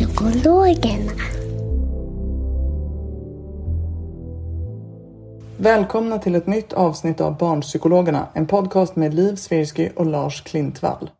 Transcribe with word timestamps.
Psykologerna. 0.00 1.12
Välkomna 5.56 6.18
till 6.18 6.34
ett 6.34 6.46
nytt 6.46 6.72
avsnitt 6.72 7.20
av 7.20 7.36
Barnpsykologerna, 7.36 8.26
en 8.34 8.46
podcast 8.46 8.96
med 8.96 9.14
Liv 9.14 9.36
Svirsky 9.36 9.88
och 9.96 10.06
Lars 10.06 10.42
Klintvall. 10.42 11.10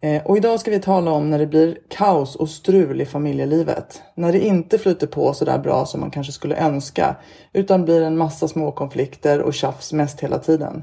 Eh, 0.00 0.26
och 0.26 0.36
idag 0.36 0.60
ska 0.60 0.70
vi 0.70 0.80
tala 0.80 1.10
om 1.10 1.30
när 1.30 1.38
det 1.38 1.46
blir 1.46 1.78
kaos 1.88 2.36
och 2.36 2.48
strul 2.48 3.00
i 3.00 3.06
familjelivet. 3.06 4.02
När 4.14 4.32
det 4.32 4.46
inte 4.46 4.78
flyter 4.78 5.06
på 5.06 5.32
så 5.32 5.44
där 5.44 5.58
bra 5.58 5.86
som 5.86 6.00
man 6.00 6.10
kanske 6.10 6.32
skulle 6.32 6.56
önska, 6.56 7.16
utan 7.52 7.84
blir 7.84 8.02
en 8.02 8.16
massa 8.16 8.48
små 8.48 8.72
konflikter 8.72 9.40
och 9.40 9.54
tjafs 9.54 9.92
mest 9.92 10.20
hela 10.20 10.38
tiden. 10.38 10.82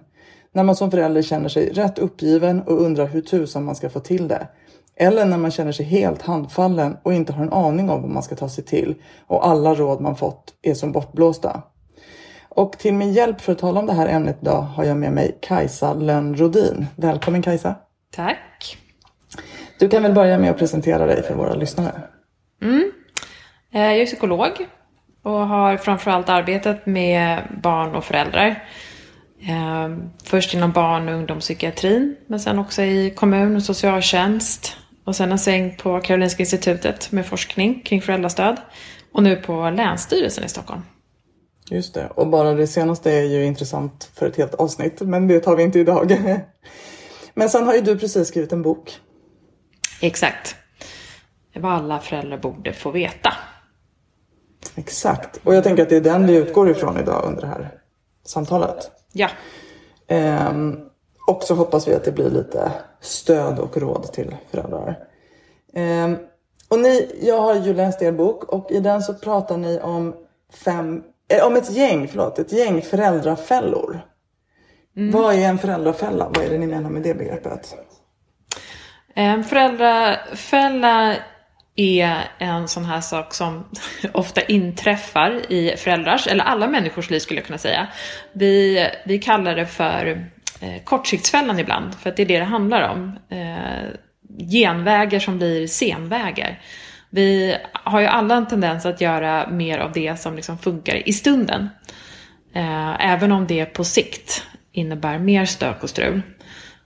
När 0.52 0.64
man 0.64 0.76
som 0.76 0.92
förälder 0.92 1.22
känner 1.22 1.50
sig 1.50 1.70
rätt 1.70 2.00
uppgiven 2.00 2.62
och 2.62 2.82
undrar 2.82 3.08
hur 3.08 3.22
tusan 3.22 3.64
man 3.66 3.76
ska 3.76 3.90
få 3.90 4.00
till 4.00 4.28
det. 4.28 4.48
Eller 4.96 5.26
när 5.26 5.38
man 5.38 5.52
känner 5.52 5.72
sig 5.72 5.86
helt 5.86 6.22
handfallen 6.22 6.98
och 7.04 7.14
inte 7.14 7.34
har 7.34 7.44
en 7.44 7.54
aning 7.54 7.90
om 7.90 8.02
vad 8.02 8.12
man 8.12 8.24
ska 8.24 8.36
ta 8.36 8.50
sig 8.50 8.64
till 8.64 8.96
och 9.28 9.48
alla 9.48 9.74
råd 9.74 10.02
man 10.02 10.16
fått 10.16 10.54
är 10.62 10.74
som 10.74 10.92
bortblåsta. 10.92 11.62
Och 12.50 12.78
till 12.78 12.94
min 12.94 13.14
hjälp 13.14 13.42
för 13.42 13.52
att 13.52 13.60
tala 13.60 13.80
om 13.80 13.86
det 13.86 13.94
här 13.94 14.08
ämnet 14.08 14.38
idag 14.42 14.62
har 14.62 14.84
jag 14.84 14.98
med 14.98 15.12
mig 15.12 15.38
Kajsa 15.42 15.94
Lönnrodin. 15.94 16.88
Välkommen 16.96 17.42
Kajsa! 17.42 17.76
Tack! 18.16 18.78
Du 19.80 19.90
kan 19.90 20.04
väl 20.04 20.14
börja 20.14 20.38
med 20.38 20.52
att 20.52 20.58
presentera 20.58 21.06
dig 21.06 21.24
för 21.24 21.36
våra 21.36 21.54
lyssnare. 21.54 22.02
Mm. 22.62 22.92
Jag 23.70 23.98
är 23.98 24.06
psykolog 24.06 24.52
och 25.24 25.48
har 25.48 25.78
framförallt 25.78 26.30
arbetat 26.30 26.86
med 26.86 27.42
barn 27.64 27.96
och 27.96 28.04
föräldrar. 28.04 28.64
Eh, 29.42 29.98
först 30.24 30.54
inom 30.54 30.72
barn 30.72 31.10
och 31.10 31.16
ungdomspsykiatrin, 31.16 32.16
men 32.28 32.40
sen 32.40 32.60
också 32.60 32.82
i 32.82 33.10
kommun 33.16 33.56
och 33.56 33.64
socialtjänst. 33.64 34.78
Och 35.04 35.16
sen 35.16 35.32
en 35.32 35.40
sväng 35.40 35.78
på 35.78 36.00
Karolinska 36.00 36.44
institutet 36.44 37.12
med 37.12 37.26
forskning 37.26 37.82
kring 37.86 38.02
föräldrastöd. 38.02 38.58
Och 39.12 39.24
nu 39.24 39.36
på 39.36 39.70
Länsstyrelsen 39.70 40.44
i 40.44 40.50
Stockholm. 40.50 40.82
Just 41.70 41.94
det, 41.94 42.08
och 42.08 42.28
bara 42.28 42.54
det 42.54 42.68
senaste 42.68 43.12
är 43.12 43.24
ju 43.24 43.46
intressant 43.46 44.12
för 44.16 44.28
ett 44.28 44.38
helt 44.38 44.54
avsnitt, 44.54 45.02
men 45.02 45.28
det 45.28 45.40
tar 45.40 45.56
vi 45.56 45.64
inte 45.64 45.80
idag. 45.80 46.20
Men 47.34 47.50
sen 47.50 47.66
har 47.66 47.74
ju 47.74 47.82
du 47.82 47.98
precis 47.98 48.28
skrivit 48.28 48.52
en 48.52 48.62
bok. 48.62 49.00
Exakt. 50.02 50.56
Vad 51.56 51.72
alla 51.72 52.00
föräldrar 52.00 52.38
borde 52.38 52.74
få 52.74 52.92
veta. 52.92 53.34
Exakt, 54.76 55.40
och 55.44 55.56
jag 55.56 55.64
tänker 55.64 55.84
att 55.84 55.90
det 55.90 55.96
är 55.96 56.02
den 56.02 56.28
vi 56.28 56.36
utgår 56.36 56.70
ifrån 56.70 57.00
idag 57.00 57.24
under 57.26 57.42
det 57.42 57.48
här 57.48 57.72
samtalet. 58.26 58.92
Ja. 59.12 59.30
Ehm, 60.08 60.80
och 61.34 61.44
så 61.44 61.56
hoppas 61.56 61.88
vi 61.88 61.94
att 61.94 62.04
det 62.04 62.12
blir 62.12 62.30
lite 62.30 62.72
stöd 63.02 63.60
och 63.60 63.78
råd 63.78 64.14
till 64.14 64.36
föräldrar. 64.52 65.00
Ehm, 65.74 66.18
och 66.70 66.80
ni, 66.80 67.20
jag 67.22 67.42
har 67.42 67.56
ju 67.56 67.74
läst 67.74 68.02
er 68.02 68.12
bok 68.12 68.44
och 68.44 68.72
i 68.72 68.80
den 68.80 69.02
så 69.02 69.14
pratar 69.14 69.58
ni 69.58 69.80
om 69.80 70.16
fem, 70.66 71.04
eh, 71.30 71.48
om 71.48 71.56
ett 71.56 71.72
gäng, 71.72 72.08
förlåt, 72.08 72.40
ett 72.40 72.52
gäng 72.52 72.82
föräldrafällor. 72.82 74.02
Mm. 74.98 75.12
Vad 75.12 75.36
är 75.36 75.50
en 75.50 75.58
föräldrafälla? 75.58 76.30
Vad 76.36 76.46
är 76.46 76.50
det 76.50 76.58
ni 76.58 76.68
menar 76.68 76.90
med 76.90 77.02
det 77.02 77.14
begreppet? 77.14 77.76
En 79.16 79.44
föräldrafälla 79.44 81.16
är 81.76 82.24
en 82.40 82.68
sån 82.68 82.86
här 82.86 83.02
sak 83.02 83.34
som 83.34 83.70
ofta 84.14 84.42
inträffar 84.42 85.52
i 85.52 85.78
föräldrars, 85.78 86.28
eller 86.28 86.44
alla 86.44 86.68
människors 86.68 87.10
liv 87.10 87.20
skulle 87.20 87.40
jag 87.40 87.48
kunna 87.48 87.58
säga. 87.58 87.88
Vi, 88.34 88.88
vi 89.06 89.20
kallar 89.20 89.56
det 89.56 89.66
för 89.66 90.32
eh, 90.64 90.84
kortsiktsfällan 90.84 91.60
ibland, 91.60 91.96
för 91.96 92.10
att 92.10 92.16
det 92.16 92.24
är 92.24 92.28
det 92.28 92.40
det 92.40 92.46
handlar 92.46 92.90
om. 92.90 93.20
Eh, 93.30 94.00
genvägar 94.52 95.20
som 95.20 95.38
blir 95.38 95.68
senvägar. 95.68 96.62
Vi 97.10 97.56
har 97.74 98.00
ju 98.00 98.08
alla 98.08 98.36
en 98.36 98.48
tendens 98.48 98.86
att 98.86 99.02
göra 99.02 99.50
mer 99.50 99.78
av 99.78 99.92
det 99.92 100.20
som 100.20 100.36
liksom 100.36 100.58
funkar 100.58 101.08
i 101.08 101.14
stunden. 101.14 101.70
Eh, 102.54 103.12
även 103.12 103.32
om 103.32 103.48
det 103.48 103.66
på 103.66 103.84
sikt 103.84 104.44
innebär 104.72 105.20
mer 105.20 105.46
stök 105.46 105.84
och 105.84 105.90
strul. 105.90 106.22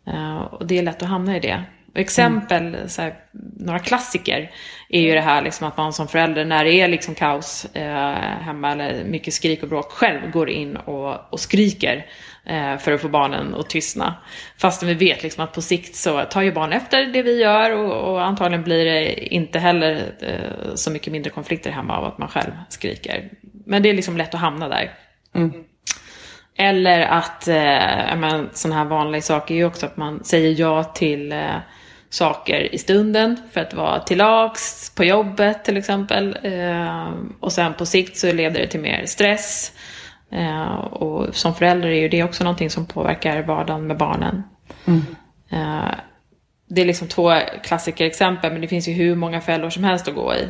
Eh, 0.08 0.38
och 0.38 0.68
det 0.68 0.78
är 0.78 0.84
lätt 0.84 1.02
att 1.02 1.10
hamna 1.10 1.38
i 1.38 1.40
det. 1.40 1.64
Och 1.94 2.00
exempel, 2.00 2.68
mm. 2.68 2.90
så 2.90 3.02
här, 3.02 3.16
några 3.60 3.80
klassiker, 3.80 4.52
är 4.90 5.02
ju 5.02 5.14
det 5.14 5.22
här 5.22 5.42
liksom 5.42 5.68
att 5.68 5.78
man 5.78 5.94
som 5.94 6.08
förälder 6.08 6.46
när 6.46 6.64
det 6.64 6.74
är 6.74 6.88
liksom 6.88 7.16
kaos 7.16 7.66
eh, 7.76 8.14
hemma 8.42 8.72
eller 8.72 9.04
mycket 9.04 9.34
skrik 9.34 9.64
och 9.64 9.70
bråk 9.70 9.92
själv 9.92 10.32
går 10.32 10.50
in 10.50 10.78
och, 10.78 11.34
och 11.34 11.40
skriker 11.40 12.06
eh, 12.46 12.78
för 12.78 12.92
att 12.92 13.02
få 13.02 13.10
barnen 13.10 13.56
att 13.56 13.70
tystna. 13.70 14.16
Fastän 14.58 14.88
vi 14.88 14.94
vet 14.94 15.24
liksom 15.24 15.44
att 15.44 15.54
på 15.54 15.62
sikt 15.62 15.96
så 15.96 16.22
tar 16.22 16.42
ju 16.42 16.52
barn 16.52 16.74
efter 16.74 17.06
det 17.06 17.22
vi 17.22 17.42
gör 17.42 17.72
och, 17.72 18.12
och 18.12 18.26
antagligen 18.26 18.64
blir 18.64 18.86
det 18.86 19.14
inte 19.34 19.60
heller 19.60 20.14
eh, 20.22 20.76
så 20.76 20.92
mycket 20.92 21.14
mindre 21.14 21.30
konflikter 21.30 21.72
hemma 21.72 21.98
av 21.98 22.06
att 22.06 22.18
man 22.18 22.30
själv 22.30 22.52
skriker. 22.70 23.30
Men 23.66 23.84
det 23.84 23.90
är 23.90 23.94
liksom 23.94 24.18
lätt 24.18 24.34
att 24.34 24.42
hamna 24.42 24.70
där. 24.70 24.92
Mm. 25.36 25.52
Eller 26.60 27.02
att, 27.02 27.48
eh, 27.48 28.44
sådana 28.54 28.76
här 28.76 28.86
vanliga 28.86 29.22
saker 29.22 29.56
är 29.56 29.58
ju 29.58 29.66
också 29.66 29.86
att 29.86 29.98
man 29.98 30.24
säger 30.24 30.60
ja 30.60 30.84
till 30.84 31.32
eh, 31.32 31.56
saker 32.10 32.76
i 32.76 32.78
stunden 32.78 33.38
för 33.52 33.62
att 33.62 33.74
vara 33.74 34.00
till 34.00 34.18
lags 34.18 34.96
på 34.96 35.04
jobbet 35.04 35.66
till 35.66 35.78
exempel. 35.78 36.38
Eh, 36.44 37.10
och 37.40 37.52
sen 37.52 37.74
på 37.74 37.86
sikt 37.86 38.18
så 38.18 38.32
leder 38.34 38.60
det 38.60 38.68
till 38.68 38.80
mer 38.80 39.06
stress. 39.06 39.72
Eh, 40.32 40.76
och 40.76 41.36
som 41.36 41.56
förälder 41.56 41.88
är 41.88 42.02
ju 42.02 42.10
det 42.10 42.24
också 42.24 42.44
någonting 42.44 42.70
som 42.70 42.86
påverkar 42.86 43.42
vardagen 43.42 43.88
med 43.88 43.98
barnen. 43.98 44.44
Mm. 44.86 45.02
Eh, 45.52 45.96
det 46.70 46.82
är 46.82 46.86
liksom 46.86 47.08
två 47.08 47.34
klassikerexempel, 47.64 48.52
men 48.52 48.62
det 48.62 48.68
finns 48.68 48.88
ju 48.88 48.94
hur 48.94 49.16
många 49.16 49.42
fällor 49.42 49.70
som 49.70 49.84
helst 49.84 50.08
att 50.08 50.16
gå 50.16 50.34
i. 50.36 50.48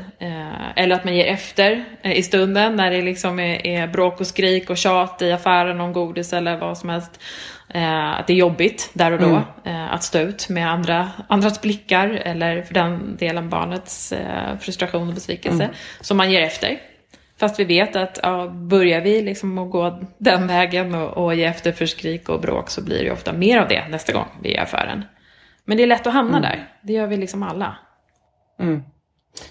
eller 0.75 0.95
att 0.95 1.03
man 1.03 1.15
ger 1.15 1.25
efter 1.25 1.85
i 2.03 2.23
stunden 2.23 2.75
när 2.75 2.91
det 2.91 3.01
liksom 3.01 3.39
är, 3.39 3.67
är 3.67 3.87
bråk 3.87 4.19
och 4.19 4.27
skrik 4.27 4.69
och 4.69 4.77
tjat 4.77 5.21
i 5.21 5.31
affären 5.31 5.81
om 5.81 5.93
godis 5.93 6.33
eller 6.33 6.57
vad 6.57 6.77
som 6.77 6.89
helst. 6.89 7.19
Eh, 7.69 8.19
att 8.19 8.27
det 8.27 8.33
är 8.33 8.37
jobbigt 8.37 8.89
där 8.93 9.11
och 9.11 9.19
då 9.19 9.25
mm. 9.25 9.43
eh, 9.63 9.93
att 9.93 10.03
stå 10.03 10.19
ut 10.19 10.49
med 10.49 10.71
andra, 10.71 11.11
andras 11.27 11.61
blickar 11.61 12.09
eller 12.09 12.61
för 12.61 12.73
den 12.73 13.17
delen 13.17 13.49
barnets 13.49 14.11
eh, 14.11 14.57
frustration 14.57 15.07
och 15.07 15.13
besvikelse. 15.13 15.63
Mm. 15.63 15.75
Så 16.01 16.15
man 16.15 16.31
ger 16.31 16.41
efter. 16.41 16.81
Fast 17.39 17.59
vi 17.59 17.63
vet 17.63 17.95
att 17.95 18.19
ja, 18.23 18.47
börjar 18.47 19.01
vi 19.01 19.21
liksom 19.21 19.57
att 19.57 19.71
gå 19.71 19.99
den 20.17 20.47
vägen 20.47 20.95
och, 20.95 21.25
och 21.25 21.35
ge 21.35 21.43
efter 21.43 21.71
för 21.71 21.85
skrik 21.85 22.29
och 22.29 22.41
bråk 22.41 22.69
så 22.69 22.83
blir 22.83 23.03
det 23.03 23.11
ofta 23.11 23.33
mer 23.33 23.59
av 23.59 23.67
det 23.67 23.87
nästa 23.87 24.13
gång 24.13 24.27
vi 24.41 24.49
är 24.49 24.55
i 24.55 24.57
affären. 24.57 25.05
Men 25.65 25.77
det 25.77 25.83
är 25.83 25.87
lätt 25.87 26.07
att 26.07 26.13
hamna 26.13 26.37
mm. 26.37 26.49
där. 26.49 26.71
Det 26.81 26.93
gör 26.93 27.07
vi 27.07 27.17
liksom 27.17 27.43
alla. 27.43 27.77
Mm. 28.59 28.83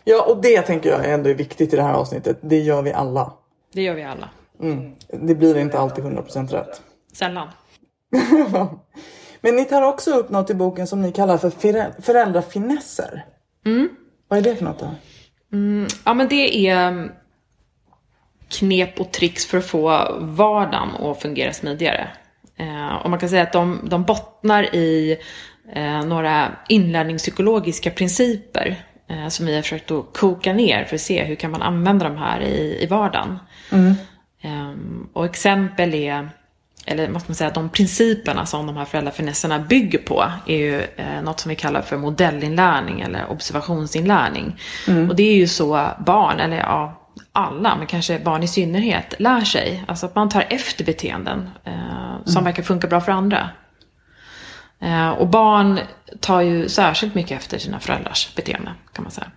Ja, 0.05 0.25
och 0.29 0.43
det 0.43 0.63
tänker 0.63 0.91
jag 0.91 1.11
ändå 1.11 1.31
är 1.31 1.35
viktigt 1.35 1.73
i 1.73 1.77
det 1.77 1.83
här 1.83 1.95
avsnittet. 1.95 2.39
Det 2.43 2.59
gör 2.59 2.83
vi 2.83 2.93
alla. 2.93 3.33
Det 3.73 3.83
gör 3.83 3.95
vi 3.95 4.03
alla. 4.03 4.29
Mm. 4.63 4.95
Det 5.09 5.35
blir 5.35 5.59
inte 5.59 5.79
alltid 5.79 6.05
100% 6.05 6.49
rätt. 6.49 6.83
Sällan. 7.13 7.49
Men 9.41 9.57
ni 9.57 9.65
tar 9.65 9.83
också 9.83 10.11
upp 10.11 10.31
något 10.31 10.51
i 10.51 10.55
boken 10.55 10.87
som 10.87 11.03
ni 11.03 11.13
kallar 11.13 11.39
för 11.39 11.51
föräldrafinesser. 12.03 13.25
Mm. 13.67 13.89
Vad 14.29 14.39
är 14.39 14.43
det 14.43 14.57
för 14.57 14.65
något 14.65 14.79
då? 14.79 14.91
Mm, 15.53 15.87
ja 16.05 16.15
men 16.15 16.29
det 16.29 16.69
är 16.69 16.89
mm, 16.89 17.11
knep 18.49 19.01
och 19.01 19.13
tricks 19.13 19.47
för 19.47 19.59
att 19.59 19.67
få 19.67 20.17
vardagen 20.21 20.89
att 20.89 21.23
fungera 21.23 21.53
smidigare. 21.53 22.09
Eh, 22.57 22.95
och 22.95 23.11
man 23.11 23.19
kan 23.19 23.29
säga 23.29 23.43
att 23.43 23.53
de, 23.53 23.81
de 23.85 24.05
bottnar 24.05 24.75
i 24.75 25.19
eh, 25.73 26.05
några 26.05 26.53
inlärningspsykologiska 26.69 27.91
principer 27.91 28.77
eh, 29.09 29.29
som 29.29 29.47
vi 29.47 29.55
har 29.55 29.63
försökt 29.63 29.91
att 29.91 30.17
koka 30.17 30.53
ner 30.53 30.85
för 30.85 30.95
att 30.95 31.01
se 31.01 31.25
hur 31.25 31.35
kan 31.35 31.51
man 31.51 31.63
använda 31.63 32.09
de 32.09 32.17
här 32.17 32.41
i, 32.41 32.83
i 32.83 32.87
vardagen. 32.87 33.39
Um, 34.45 35.09
och 35.13 35.25
exempel 35.25 35.95
är, 35.95 36.31
eller 36.87 37.09
vad 37.09 37.23
ska 37.23 37.29
man 37.29 37.35
säga, 37.35 37.51
de 37.51 37.69
principerna 37.69 38.47
som 38.47 38.67
de 38.67 38.77
här 38.77 38.85
föräldrafinesserna 38.85 39.59
bygger 39.59 39.99
på 39.99 40.25
är 40.47 40.57
ju 40.57 40.81
eh, 40.81 41.23
något 41.23 41.41
som 41.41 41.49
vi 41.49 41.57
kallar 41.57 41.83
för 41.83 41.97
modellinlärning 41.97 43.01
eller 43.01 43.31
observationsinlärning. 43.31 44.61
Och 45.09 45.17
det 45.17 45.23
är 45.23 45.35
ju 45.35 45.49
så 45.49 45.89
barn, 46.07 46.41
eller 46.41 46.57
ja, 46.57 47.07
alla, 47.33 47.77
men 47.77 47.87
kanske 47.87 48.19
barn 48.19 48.43
i 48.43 48.49
synnerhet, 48.49 49.15
lär 49.19 49.41
sig. 49.41 49.85
Alltså 49.89 50.07
att 50.07 50.15
man 50.15 50.29
tar 50.29 50.47
efter 50.51 50.85
beteenden 50.85 51.51
eh, 51.65 52.25
som 52.25 52.45
verkar 52.45 52.63
funka 52.63 52.87
bra 52.87 53.01
för 53.01 53.13
andra. 53.13 53.51
Eh, 54.81 55.09
och 55.09 55.29
barn 55.29 55.79
tar 56.21 56.41
ju 56.41 56.69
särskilt 56.69 57.15
mycket 57.15 57.41
efter 57.41 57.59
sina 57.59 57.81
föräldrars 57.81 58.35
beteende, 58.35 58.71
kan 58.93 59.03
man 59.03 59.13
säga. 59.13 59.31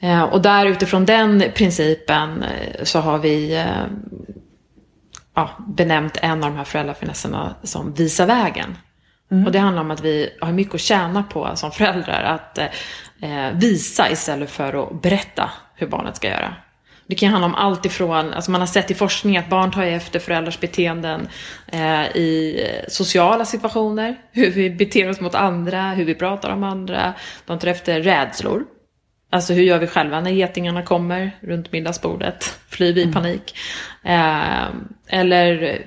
Eh, 0.00 0.22
och 0.22 0.42
där 0.42 0.66
utifrån 0.66 1.04
den 1.04 1.44
principen 1.54 2.42
eh, 2.42 2.84
så 2.84 3.00
har 3.00 3.18
vi 3.18 3.56
eh, 3.56 3.86
ja, 5.38 5.50
benämnt 5.58 6.18
en 6.22 6.44
av 6.44 6.50
de 6.50 6.56
här 6.56 6.64
föräldrafinesserna 6.64 7.54
som 7.62 7.94
visa 7.94 8.26
vägen. 8.26 8.76
Och 9.46 9.52
det 9.52 9.58
handlar 9.58 9.82
om 9.82 9.90
att 9.90 10.00
vi 10.00 10.30
har 10.40 10.52
mycket 10.52 10.74
att 10.74 10.80
tjäna 10.80 11.22
på 11.22 11.50
som 11.54 11.70
föräldrar 11.70 12.22
att 12.22 12.58
eh, 12.58 13.50
visa 13.54 14.10
istället 14.10 14.50
för 14.50 14.82
att 14.82 15.02
berätta 15.02 15.50
hur 15.74 15.86
barnet 15.86 16.16
ska 16.16 16.28
göra. 16.28 16.54
Det 17.06 17.14
kan 17.14 17.28
handla 17.28 17.46
om 17.46 17.54
allt 17.54 17.86
ifrån, 17.86 18.32
alltså 18.32 18.50
man 18.50 18.60
har 18.60 18.66
sett 18.66 18.90
i 18.90 18.94
forskning 18.94 19.36
att 19.36 19.48
barn 19.48 19.70
tar 19.70 19.82
efter 19.82 20.18
föräldrars 20.18 20.60
beteenden 20.60 21.28
eh, 21.66 22.16
i 22.16 22.60
sociala 22.88 23.44
situationer, 23.44 24.16
hur 24.32 24.50
vi 24.50 24.70
beter 24.70 25.10
oss 25.10 25.20
mot 25.20 25.34
andra, 25.34 25.82
hur 25.90 26.04
vi 26.04 26.14
pratar 26.14 26.50
om 26.50 26.64
andra. 26.64 27.14
De 27.46 27.58
tar 27.58 27.68
efter 27.68 28.00
rädslor. 28.00 28.64
Alltså 29.30 29.52
hur 29.52 29.62
gör 29.62 29.78
vi 29.78 29.86
själva 29.86 30.20
när 30.20 30.30
getingarna 30.30 30.82
kommer 30.82 31.38
runt 31.40 31.72
middagsbordet? 31.72 32.44
Flyr 32.68 32.92
vi 32.92 33.02
i 33.02 33.12
panik? 33.12 33.54
Eh, 34.04 34.66
eller 35.06 35.78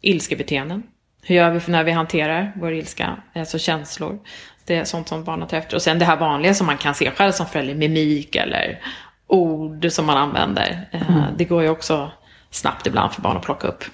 ilskebeteenden. 0.00 0.82
Hur 1.22 1.34
gör 1.34 1.50
vi 1.50 1.60
för 1.60 1.70
när 1.72 1.84
vi 1.84 1.92
hanterar 1.92 2.52
vår 2.56 2.72
ilska, 2.72 3.16
alltså 3.34 3.58
känslor? 3.58 4.18
Det 4.64 4.76
är 4.76 4.84
sånt 4.84 5.08
som 5.08 5.24
barnen 5.24 5.48
tar 5.48 5.56
efter. 5.56 5.76
Och 5.76 5.82
sen 5.82 5.98
det 5.98 6.04
här 6.04 6.16
vanliga 6.16 6.54
som 6.54 6.66
man 6.66 6.78
kan 6.78 6.94
se 6.94 7.10
själv 7.10 7.32
som 7.32 7.46
förälder, 7.46 7.74
mimik 7.74 8.36
eller 8.36 8.80
ord 9.26 9.86
som 9.90 10.06
man 10.06 10.16
använder. 10.16 10.88
Eh, 10.92 11.26
Det 11.36 11.44
går 11.44 11.62
ju 11.62 11.68
också 11.68 12.12
snabbt 12.50 12.86
ibland 12.86 13.12
för 13.12 13.22
barn 13.22 13.36
att 13.36 13.42
plocka 13.42 13.68
upp. 13.68 13.84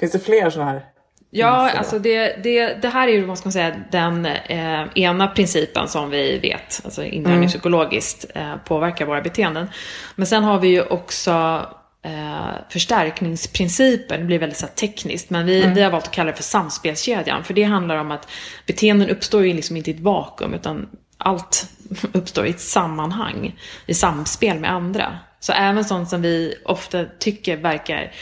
Finns 0.00 0.12
det 0.12 0.18
fler 0.18 0.50
sådana 0.50 0.70
här? 0.70 0.84
Ja, 1.30 1.70
alltså 1.70 1.98
det, 1.98 2.42
det, 2.42 2.82
det 2.82 2.88
här 2.88 3.08
är 3.08 3.12
ju 3.12 3.24
vad 3.24 3.38
ska 3.38 3.46
man 3.46 3.52
säga, 3.52 3.76
den 3.90 4.26
eh, 4.26 4.84
ena 4.94 5.28
principen 5.28 5.88
som 5.88 6.10
vi 6.10 6.38
vet, 6.38 6.80
alltså 6.84 7.04
inlärningspsykologiskt, 7.04 8.26
eh, 8.34 8.56
påverkar 8.56 9.06
våra 9.06 9.20
beteenden. 9.20 9.68
Men 10.14 10.26
sen 10.26 10.44
har 10.44 10.58
vi 10.58 10.68
ju 10.68 10.82
också 10.82 11.66
eh, 12.02 12.54
förstärkningsprincipen, 12.68 14.20
det 14.20 14.26
blir 14.26 14.38
väldigt 14.38 14.58
så 14.58 14.66
tekniskt, 14.66 15.30
men 15.30 15.46
vi, 15.46 15.66
vi 15.66 15.82
har 15.82 15.90
valt 15.90 16.04
att 16.04 16.10
kalla 16.10 16.30
det 16.30 16.36
för 16.36 16.42
samspelskedjan. 16.42 17.44
För 17.44 17.54
det 17.54 17.62
handlar 17.62 17.96
om 17.96 18.10
att 18.10 18.28
beteenden 18.66 19.08
uppstår 19.08 19.46
ju 19.46 19.52
liksom 19.52 19.76
inte 19.76 19.90
i 19.90 19.94
ett 19.94 20.00
vakuum, 20.00 20.54
utan 20.54 20.88
allt 21.18 21.70
uppstår 22.12 22.46
i 22.46 22.50
ett 22.50 22.60
sammanhang, 22.60 23.58
i 23.86 23.94
samspel 23.94 24.58
med 24.58 24.72
andra. 24.72 25.18
Så 25.40 25.52
även 25.52 25.84
sånt 25.84 26.08
som 26.08 26.22
vi 26.22 26.54
ofta 26.64 27.04
tycker 27.18 27.56
verkar 27.56 28.12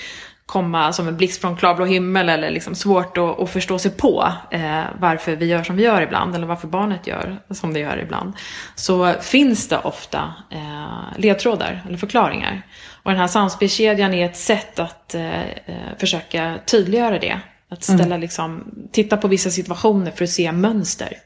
komma 0.46 0.92
som 0.92 1.08
en 1.08 1.16
blixt 1.16 1.40
från 1.40 1.56
klarblå 1.56 1.84
himmel 1.84 2.28
eller 2.28 2.50
liksom 2.50 2.74
svårt 2.74 3.18
att, 3.18 3.40
att 3.40 3.50
förstå 3.50 3.78
sig 3.78 3.90
på 3.90 4.32
eh, 4.50 4.82
varför 4.98 5.36
vi 5.36 5.46
gör 5.46 5.62
som 5.62 5.76
vi 5.76 5.82
gör 5.82 6.02
ibland 6.02 6.34
eller 6.34 6.46
varför 6.46 6.68
barnet 6.68 7.06
gör 7.06 7.38
som 7.50 7.72
det 7.72 7.80
gör 7.80 7.98
ibland. 7.98 8.32
Så 8.74 9.12
finns 9.12 9.68
det 9.68 9.78
ofta 9.78 10.34
eh, 10.50 11.18
ledtrådar 11.18 11.82
eller 11.88 11.98
förklaringar. 11.98 12.62
Och 13.02 13.10
den 13.10 13.20
här 13.20 13.26
samspelskedjan 13.26 14.14
är 14.14 14.26
ett 14.26 14.36
sätt 14.36 14.78
att 14.78 15.14
eh, 15.14 15.42
eh, 15.42 15.96
försöka 15.98 16.58
tydliggöra 16.66 17.18
det. 17.18 17.40
Att 17.68 17.84
ställa 17.84 18.16
liksom, 18.16 18.74
titta 18.92 19.16
på 19.16 19.28
vissa 19.28 19.50
situationer 19.50 20.10
för 20.10 20.24
att 20.24 20.30
se 20.30 20.52
mönster. 20.52 21.18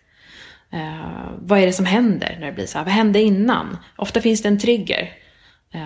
Eh, 0.72 1.30
vad 1.38 1.58
är 1.58 1.66
det 1.66 1.72
som 1.72 1.86
händer 1.86 2.36
när 2.40 2.46
det 2.46 2.52
blir 2.52 2.66
så 2.66 2.78
här? 2.78 2.84
Vad 2.84 2.94
hände 2.94 3.20
innan? 3.22 3.78
Ofta 3.96 4.20
finns 4.20 4.42
det 4.42 4.48
en 4.48 4.58
trigger 4.58 5.12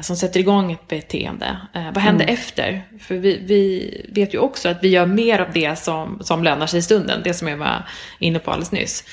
som 0.02 0.16
sätter 0.16 0.40
igång 0.40 0.72
ett 0.72 0.88
beteende. 0.88 1.56
Eh, 1.74 1.84
vad 1.84 1.98
händer 1.98 2.26
efter? 2.26 2.84
För 3.00 3.14
vi, 3.14 3.42
vi 3.44 4.10
vet 4.14 4.34
ju 4.34 4.38
också 4.38 4.68
att 4.68 4.78
vi 4.82 4.88
gör 4.88 5.06
mer 5.06 5.38
av 5.38 5.52
det 5.52 5.78
som, 5.78 6.18
som 6.20 6.44
lönar 6.44 6.66
sig 6.66 6.78
i 6.78 6.82
stunden. 6.82 7.20
Det 7.24 7.34
som 7.34 7.48
jag 7.48 7.56
var 7.56 7.88
inne 8.18 8.38
på 8.38 8.50
alldeles 8.50 8.72
nyss. 8.72 9.04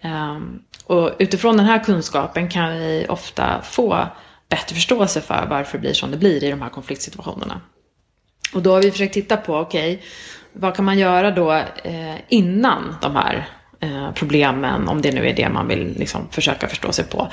Eh, 0.00 0.38
och 0.86 1.10
utifrån 1.18 1.56
den 1.56 1.66
här 1.66 1.84
kunskapen 1.84 2.48
kan 2.48 2.78
vi 2.78 3.06
ofta 3.08 3.62
få 3.62 4.06
bättre 4.48 4.74
förståelse 4.74 5.20
för 5.20 5.46
varför 5.50 5.78
det 5.78 5.80
blir 5.82 5.92
som 5.92 6.10
det 6.10 6.16
blir 6.16 6.44
i 6.44 6.50
de 6.50 6.62
här 6.62 6.68
konfliktsituationerna. 6.68 7.60
Och 8.54 8.62
då 8.62 8.72
har 8.72 8.82
vi 8.82 8.90
försökt 8.90 9.14
titta 9.14 9.36
på, 9.36 9.56
okej, 9.56 10.02
vad 10.52 10.76
kan 10.76 10.84
man 10.84 10.98
göra 10.98 11.30
då 11.30 11.52
eh, 11.84 12.14
innan 12.28 12.96
de 13.02 13.16
här 13.16 13.48
eh, 13.80 14.12
problemen, 14.12 14.88
om 14.88 15.02
det 15.02 15.12
nu 15.12 15.28
är 15.28 15.34
det 15.34 15.48
man 15.48 15.68
vill 15.68 15.94
liksom, 15.98 16.28
försöka 16.30 16.68
förstå 16.68 16.92
sig 16.92 17.04
på, 17.04 17.20
eh, 17.20 17.28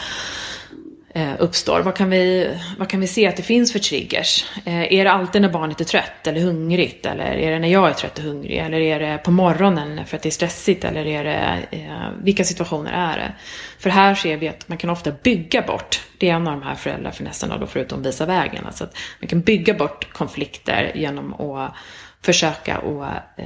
Eh, 1.14 1.34
uppstår. 1.40 1.82
Vad 1.82 1.96
kan, 1.96 2.10
vi, 2.10 2.58
vad 2.78 2.90
kan 2.90 3.00
vi 3.00 3.08
se 3.08 3.28
att 3.28 3.38
det 3.38 3.44
finns 3.44 3.72
för 3.72 3.80
triggers? 3.80 4.46
Eh, 4.66 4.94
är 4.94 5.04
det 5.04 5.12
alltid 5.12 5.42
när 5.42 5.50
barnet 5.50 5.82
är 5.82 5.86
trött 5.86 6.28
eller 6.28 6.42
hungrigt? 6.42 7.06
Eller 7.06 7.26
är 7.26 7.52
det 7.52 7.60
när 7.60 7.68
jag 7.68 7.90
är 7.90 7.94
trött 7.94 8.18
och 8.18 8.24
hungrig? 8.24 8.58
Eller 8.58 8.80
är 8.80 9.00
det 9.00 9.18
på 9.18 9.32
morgonen 9.32 10.06
för 10.06 10.18
att 10.18 10.24
det 10.24 10.30
är 10.30 10.32
stressigt? 10.32 10.84
Eller 10.84 11.06
är 11.06 11.24
det, 11.24 11.66
eh, 11.72 12.10
vilka 12.24 12.44
situationer 12.44 12.92
är 12.92 13.18
det? 13.18 13.34
För 13.80 13.90
här 13.90 14.16
ser 14.16 14.38
vi 14.38 14.48
att 14.48 14.68
man 14.68 14.78
kan 14.78 14.90
ofta 14.90 15.12
bygga 15.24 15.62
bort, 15.62 16.02
det 16.18 16.30
är 16.30 16.34
en 16.34 16.48
av 16.48 16.60
de 16.60 16.64
här 16.64 16.76
föräldrafinesserna 16.76 17.58
då 17.58 17.68
förutom 17.68 18.04
visa 18.04 18.26
vägen. 18.26 18.66
Alltså 18.66 18.84
att 18.84 18.98
man 19.20 19.28
kan 19.28 19.42
bygga 19.42 19.74
bort 19.74 20.14
konflikter 20.14 20.92
genom 20.96 21.34
att 21.34 21.76
försöka 22.22 22.78
att 22.78 23.40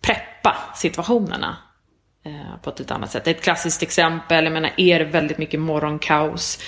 preppa 0.00 0.56
situationerna 0.74 1.56
på 2.62 2.70
ett 2.70 2.78
lite 2.78 2.94
annat 2.94 3.10
sätt. 3.10 3.26
Ett 3.26 3.42
klassiskt 3.42 3.82
exempel, 3.82 4.44
jag 4.44 4.52
menar, 4.52 4.70
är 4.76 4.98
det 4.98 5.04
väldigt 5.04 5.38
mycket 5.38 5.60
morgonkaos, 5.60 6.58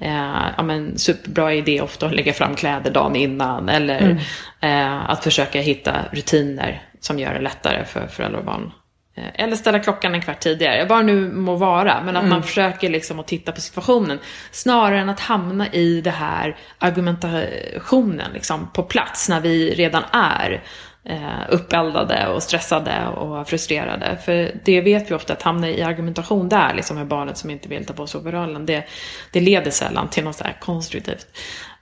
eh, 0.00 0.52
ja 0.56 0.62
men 0.62 0.98
superbra 0.98 1.54
idé 1.54 1.80
ofta 1.80 2.06
att 2.06 2.14
lägga 2.14 2.32
fram 2.32 2.54
kläder 2.54 2.90
dagen 2.90 3.16
innan 3.16 3.68
eller 3.68 4.24
eh, 4.60 5.10
att 5.10 5.24
försöka 5.24 5.60
hitta 5.60 5.96
rutiner 6.12 6.82
som 7.00 7.18
gör 7.18 7.34
det 7.34 7.40
lättare 7.40 7.84
för 7.84 8.06
föräldrar 8.06 8.38
och 8.38 8.44
barn. 8.44 8.72
Eh, 9.16 9.24
Eller 9.34 9.56
ställa 9.56 9.78
klockan 9.78 10.14
en 10.14 10.22
kvart 10.22 10.40
tidigare, 10.40 10.84
vad 10.84 10.98
det 10.98 11.02
nu 11.02 11.32
må 11.32 11.56
vara. 11.56 12.02
Men 12.04 12.16
att 12.16 12.28
man 12.28 12.42
försöker 12.42 12.90
liksom 12.90 13.20
att 13.20 13.26
titta 13.26 13.52
på 13.52 13.60
situationen. 13.60 14.18
Snarare 14.50 15.00
än 15.00 15.08
att 15.08 15.20
hamna 15.20 15.68
i 15.72 16.00
det 16.00 16.10
här 16.10 16.56
argumentationen 16.78 18.32
liksom, 18.32 18.70
på 18.72 18.82
plats 18.82 19.28
när 19.28 19.40
vi 19.40 19.74
redan 19.74 20.02
är 20.12 20.62
eh, 21.04 21.40
uppeldade 21.48 22.28
och 22.28 22.42
stressade 22.42 23.06
och 23.06 23.48
frustrerade. 23.48 24.18
För 24.24 24.60
det 24.64 24.80
vet 24.80 25.10
vi 25.10 25.14
ofta, 25.14 25.32
att 25.32 25.42
hamna 25.42 25.68
i 25.68 25.82
argumentation 25.82 26.48
där, 26.48 26.74
liksom 26.74 26.96
med 26.96 27.06
barnet 27.06 27.38
som 27.38 27.50
inte 27.50 27.68
vill 27.68 27.86
ta 27.86 27.94
på 27.94 28.06
sig 28.06 28.20
overallen, 28.20 28.66
det, 28.66 28.84
det 29.32 29.40
leder 29.40 29.70
sällan 29.70 30.08
till 30.08 30.24
något 30.24 30.36
så 30.36 30.44
här 30.44 30.56
konstruktivt. 30.60 31.26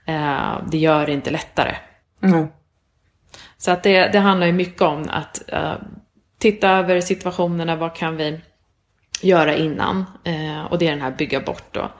Eh, 0.05 0.57
det 0.71 0.77
gör 0.77 1.05
det 1.05 1.11
inte 1.11 1.31
lättare. 1.31 1.75
Mm. 2.23 2.47
Så 3.57 3.71
att 3.71 3.83
det, 3.83 4.07
det 4.07 4.19
handlar 4.19 4.47
ju 4.47 4.53
mycket 4.53 4.81
om 4.81 5.09
att 5.09 5.49
eh, 5.49 5.73
titta 6.39 6.69
över 6.69 7.01
situationerna, 7.01 7.75
vad 7.75 7.95
kan 7.95 8.17
vi 8.17 8.41
göra 9.21 9.55
innan? 9.55 10.05
Eh, 10.23 10.63
och 10.63 10.77
det 10.77 10.87
är 10.87 10.91
den 10.91 11.01
här 11.01 11.11
bygga 11.11 11.39
bort 11.39 11.65
då. 11.71 11.91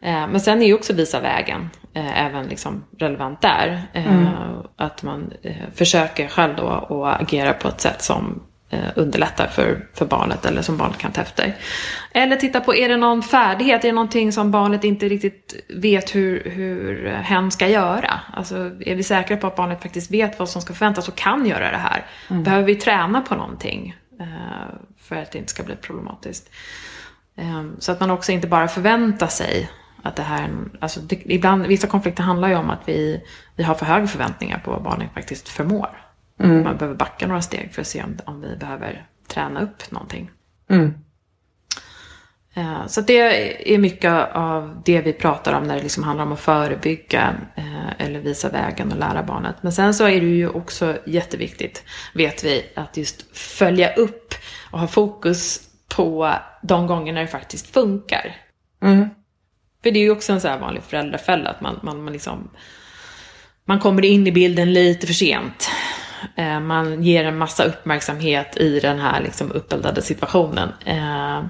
Eh, 0.00 0.26
men 0.28 0.40
sen 0.40 0.62
är 0.62 0.66
ju 0.66 0.74
också 0.74 0.92
visa 0.92 1.20
vägen 1.20 1.70
eh, 1.94 2.24
även 2.26 2.46
liksom 2.46 2.84
relevant 2.98 3.40
där. 3.42 3.82
Eh, 3.92 4.32
Att 4.76 5.02
man 5.02 5.32
försöker 5.74 6.28
själv 6.28 6.56
då 6.56 6.68
att 7.04 7.20
agera 7.22 7.52
på 7.52 7.68
ett 7.68 7.80
sätt 7.80 8.02
som 8.02 8.42
underlättar 8.94 9.46
för, 9.46 9.86
för 9.94 10.06
barnet 10.06 10.46
eller 10.46 10.62
som 10.62 10.76
barnet 10.76 10.98
kan 10.98 11.12
ta 11.12 11.20
efter. 11.20 11.54
Eller 12.12 12.36
titta 12.36 12.60
på, 12.60 12.74
är 12.74 12.88
det 12.88 12.96
någon 12.96 13.22
färdighet, 13.22 13.84
är 13.84 13.88
det 13.88 13.92
någonting 13.94 14.32
som 14.32 14.50
barnet 14.50 14.84
inte 14.84 15.08
riktigt 15.08 15.54
vet 15.68 16.14
hur, 16.14 16.50
hur 16.50 17.06
hen 17.08 17.50
ska 17.50 17.68
göra? 17.68 18.20
Alltså 18.32 18.56
är 18.80 18.94
vi 18.94 19.02
säkra 19.02 19.36
på 19.36 19.46
att 19.46 19.56
barnet 19.56 19.82
faktiskt 19.82 20.10
vet 20.10 20.38
vad 20.38 20.48
som 20.48 20.62
ska 20.62 20.74
förväntas 20.74 21.08
och 21.08 21.14
kan 21.16 21.46
göra 21.46 21.70
det 21.70 21.76
här? 21.76 22.04
Behöver 22.28 22.64
vi 22.64 22.74
träna 22.74 23.20
på 23.20 23.34
någonting 23.34 23.96
för 25.02 25.16
att 25.16 25.32
det 25.32 25.38
inte 25.38 25.50
ska 25.50 25.62
bli 25.62 25.76
problematiskt? 25.76 26.50
Eh, 27.38 27.64
Så 27.78 27.92
att 27.92 28.00
man 28.00 28.10
också 28.10 28.32
inte 28.32 28.46
bara 28.46 28.68
förväntar 28.68 29.26
sig 29.28 29.70
att 30.06 30.16
det 30.16 30.22
här, 30.22 30.50
alltså 30.80 31.00
det, 31.00 31.22
ibland, 31.24 31.66
vissa 31.66 31.86
konflikter 31.86 32.22
handlar 32.22 32.48
ju 32.48 32.54
om 32.54 32.70
att 32.70 32.82
vi, 32.88 33.22
vi 33.56 33.62
har 33.62 33.74
för 33.74 33.86
höga 33.86 34.06
förväntningar 34.06 34.58
på 34.58 34.70
vad 34.70 34.82
barnet 34.82 35.14
faktiskt 35.14 35.48
förmår. 35.48 36.02
Man 36.64 36.76
behöver 36.76 36.94
backa 36.94 37.26
några 37.26 37.42
steg 37.42 37.74
för 37.74 37.80
att 37.80 37.86
se 37.88 38.02
om, 38.02 38.18
om 38.24 38.40
vi 38.40 38.56
behöver 38.56 39.06
träna 39.28 39.60
upp 39.60 39.90
någonting. 39.90 40.30
Mm. 40.70 40.94
Eh, 42.54 42.86
Så 42.86 43.00
det 43.00 43.74
är 43.74 43.78
mycket 43.78 44.34
av 44.34 44.82
det 44.84 45.00
vi 45.00 45.12
pratar 45.12 45.52
om 45.52 45.62
när 45.62 45.76
det 45.76 45.82
liksom 45.82 46.02
handlar 46.02 46.24
om 46.24 46.32
att 46.32 46.40
förebygga 46.40 47.34
eh, 47.54 48.06
eller 48.06 48.20
visa 48.20 48.48
vägen 48.48 48.92
och 48.92 48.98
lära 48.98 49.22
barnet. 49.22 49.56
Men 49.60 49.72
sen 49.72 49.94
så 49.94 50.04
är 50.04 50.20
det 50.20 50.26
ju 50.26 50.48
också 50.48 50.98
jätteviktigt, 51.06 51.84
vet 52.14 52.44
vi, 52.44 52.72
att 52.76 52.96
just 52.96 53.36
följa 53.36 53.94
upp 53.94 54.34
och 54.70 54.80
ha 54.80 54.86
fokus 54.86 55.60
på 55.96 56.34
de 56.62 56.86
gångerna 56.86 57.20
det 57.20 57.26
faktiskt 57.26 57.74
funkar. 57.74 58.36
Mm. 58.82 59.08
För 59.82 59.90
det 59.90 59.98
är 59.98 60.02
ju 60.02 60.10
också 60.10 60.32
en 60.32 60.40
så 60.40 60.48
här 60.48 60.58
vanlig 60.58 60.82
föräldrafälla 60.82 61.50
att 61.50 61.60
man, 61.60 61.80
man, 61.82 62.04
man 62.04 62.12
liksom 62.12 62.50
man 63.68 63.78
kommer 63.78 64.04
in 64.04 64.26
i 64.26 64.32
bilden 64.32 64.72
lite 64.72 65.06
för 65.06 65.14
sent. 65.14 65.70
Eh, 66.36 66.60
man 66.60 67.02
ger 67.02 67.24
en 67.24 67.38
massa 67.38 67.64
uppmärksamhet 67.64 68.56
i 68.56 68.80
den 68.80 68.98
här 68.98 69.22
liksom 69.22 69.52
uppeldade 69.52 70.02
situationen. 70.02 70.68
Eh, 70.84 71.44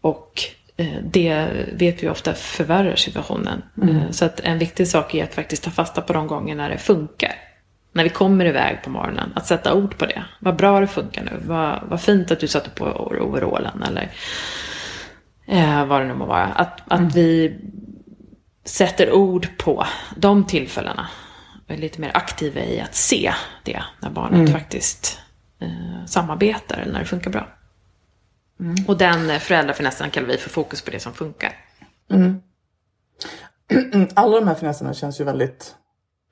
och 0.00 0.40
eh, 0.76 1.02
det 1.02 1.48
vet 1.72 2.02
vi 2.02 2.08
ofta 2.08 2.34
förvärrar 2.34 2.96
situationen. 2.96 3.62
Mm. 3.82 4.12
Så 4.12 4.24
att 4.24 4.40
en 4.40 4.58
viktig 4.58 4.88
sak 4.88 5.14
är 5.14 5.24
att 5.24 5.34
faktiskt 5.34 5.64
ta 5.64 5.70
fasta 5.70 6.02
på 6.02 6.12
de 6.12 6.26
gånger 6.26 6.54
när 6.54 6.70
det 6.70 6.78
funkar. 6.78 7.34
När 7.92 8.04
vi 8.04 8.10
kommer 8.10 8.44
iväg 8.44 8.82
på 8.84 8.90
morgonen, 8.90 9.32
att 9.34 9.46
sätta 9.46 9.74
ord 9.74 9.98
på 9.98 10.06
det. 10.06 10.24
Vad 10.38 10.56
bra 10.56 10.80
det 10.80 10.86
funkar 10.86 11.24
nu, 11.24 11.32
vad, 11.44 11.80
vad 11.88 12.02
fint 12.02 12.30
att 12.30 12.40
du 12.40 12.48
satte 12.48 12.70
på 12.70 12.84
overallen 13.20 13.82
eller 13.82 14.10
eh, 15.46 15.86
vad 15.86 16.00
det 16.00 16.06
nu 16.06 16.14
må 16.14 16.26
vara. 16.26 16.44
Att, 16.44 16.80
att 16.86 16.98
mm. 16.98 17.08
vi 17.08 17.58
sätter 18.64 19.12
ord 19.12 19.48
på 19.58 19.86
de 20.16 20.46
tillfällena. 20.46 21.08
Och 21.64 21.70
är 21.70 21.76
lite 21.76 22.00
mer 22.00 22.10
aktiva 22.14 22.60
i 22.60 22.80
att 22.80 22.94
se 22.94 23.32
det 23.62 23.82
när 24.00 24.10
barnet 24.10 24.40
mm. 24.40 24.52
faktiskt 24.52 25.18
eh, 25.60 26.06
samarbetar 26.06 26.78
eller 26.78 26.92
när 26.92 27.00
det 27.00 27.06
funkar 27.06 27.30
bra. 27.30 27.48
Mm. 28.60 28.74
Och 28.88 28.98
den 28.98 29.40
föräldrafinessen 29.40 30.10
kallar 30.10 30.28
vi 30.28 30.36
för 30.36 30.50
fokus 30.50 30.82
på 30.82 30.90
det 30.90 31.00
som 31.00 31.12
funkar. 31.12 31.52
Mm. 32.10 32.42
Alla 34.14 34.40
de 34.40 34.48
här 34.48 34.54
finesserna 34.54 34.94
känns 34.94 35.20
ju 35.20 35.24
väldigt 35.24 35.74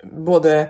både 0.02 0.60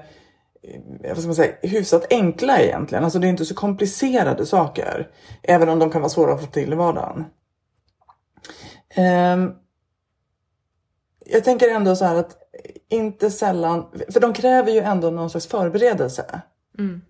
eh, 0.63 1.09
vad 1.09 1.19
ska 1.19 1.27
man 1.27 1.35
säga, 1.35 1.55
hyfsat 1.63 2.07
enkla 2.11 2.61
egentligen. 2.61 3.05
Alltså 3.05 3.19
det 3.19 3.27
är 3.27 3.29
inte 3.29 3.45
så 3.45 3.55
komplicerade 3.55 4.47
saker. 4.47 5.09
Även 5.43 5.69
om 5.69 5.79
de 5.79 5.91
kan 5.91 6.01
vara 6.01 6.11
svåra 6.11 6.35
att 6.35 6.41
få 6.41 6.47
till 6.47 6.73
i 6.73 6.77
vardagen. 6.77 7.25
Um, 8.97 9.55
jag 11.27 11.45
tänker 11.45 11.69
ändå 11.69 11.97
så 11.97 12.05
här 12.05 12.15
att 12.15 12.37
inte 12.89 13.31
sällan, 13.31 13.87
för 14.13 14.21
de 14.21 14.33
kräver 14.33 14.73
ju 14.73 14.79
ändå 14.79 15.11
någon 15.11 15.31
slags 15.31 15.47
förberedelse. 15.47 16.43
Mm. 16.79 17.01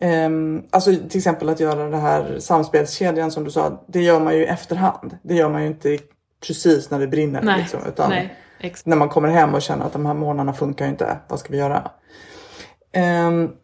Um, 0.00 0.66
alltså 0.70 0.90
till 0.90 1.18
exempel 1.18 1.48
att 1.48 1.60
göra 1.60 1.88
det 1.88 1.96
här 1.96 2.38
samspelskedjan 2.38 3.30
som 3.30 3.44
du 3.44 3.50
sa, 3.50 3.84
det 3.88 4.02
gör 4.02 4.20
man 4.20 4.34
ju 4.34 4.42
i 4.42 4.46
efterhand. 4.46 5.18
Det 5.22 5.34
gör 5.34 5.48
man 5.48 5.62
ju 5.62 5.68
inte 5.68 5.98
precis 6.46 6.90
när 6.90 6.98
det 6.98 7.06
brinner. 7.06 7.42
Nej, 7.42 7.58
liksom, 7.58 7.80
utan 7.88 8.10
nej, 8.10 8.36
när 8.84 8.96
man 8.96 9.08
kommer 9.08 9.28
hem 9.28 9.54
och 9.54 9.62
känner 9.62 9.86
att 9.86 9.92
de 9.92 10.06
här 10.06 10.14
månaderna 10.14 10.52
funkar 10.52 10.86
inte, 10.86 11.18
vad 11.28 11.38
ska 11.38 11.52
vi 11.52 11.58
göra? 11.58 11.90
Um, 13.26 13.56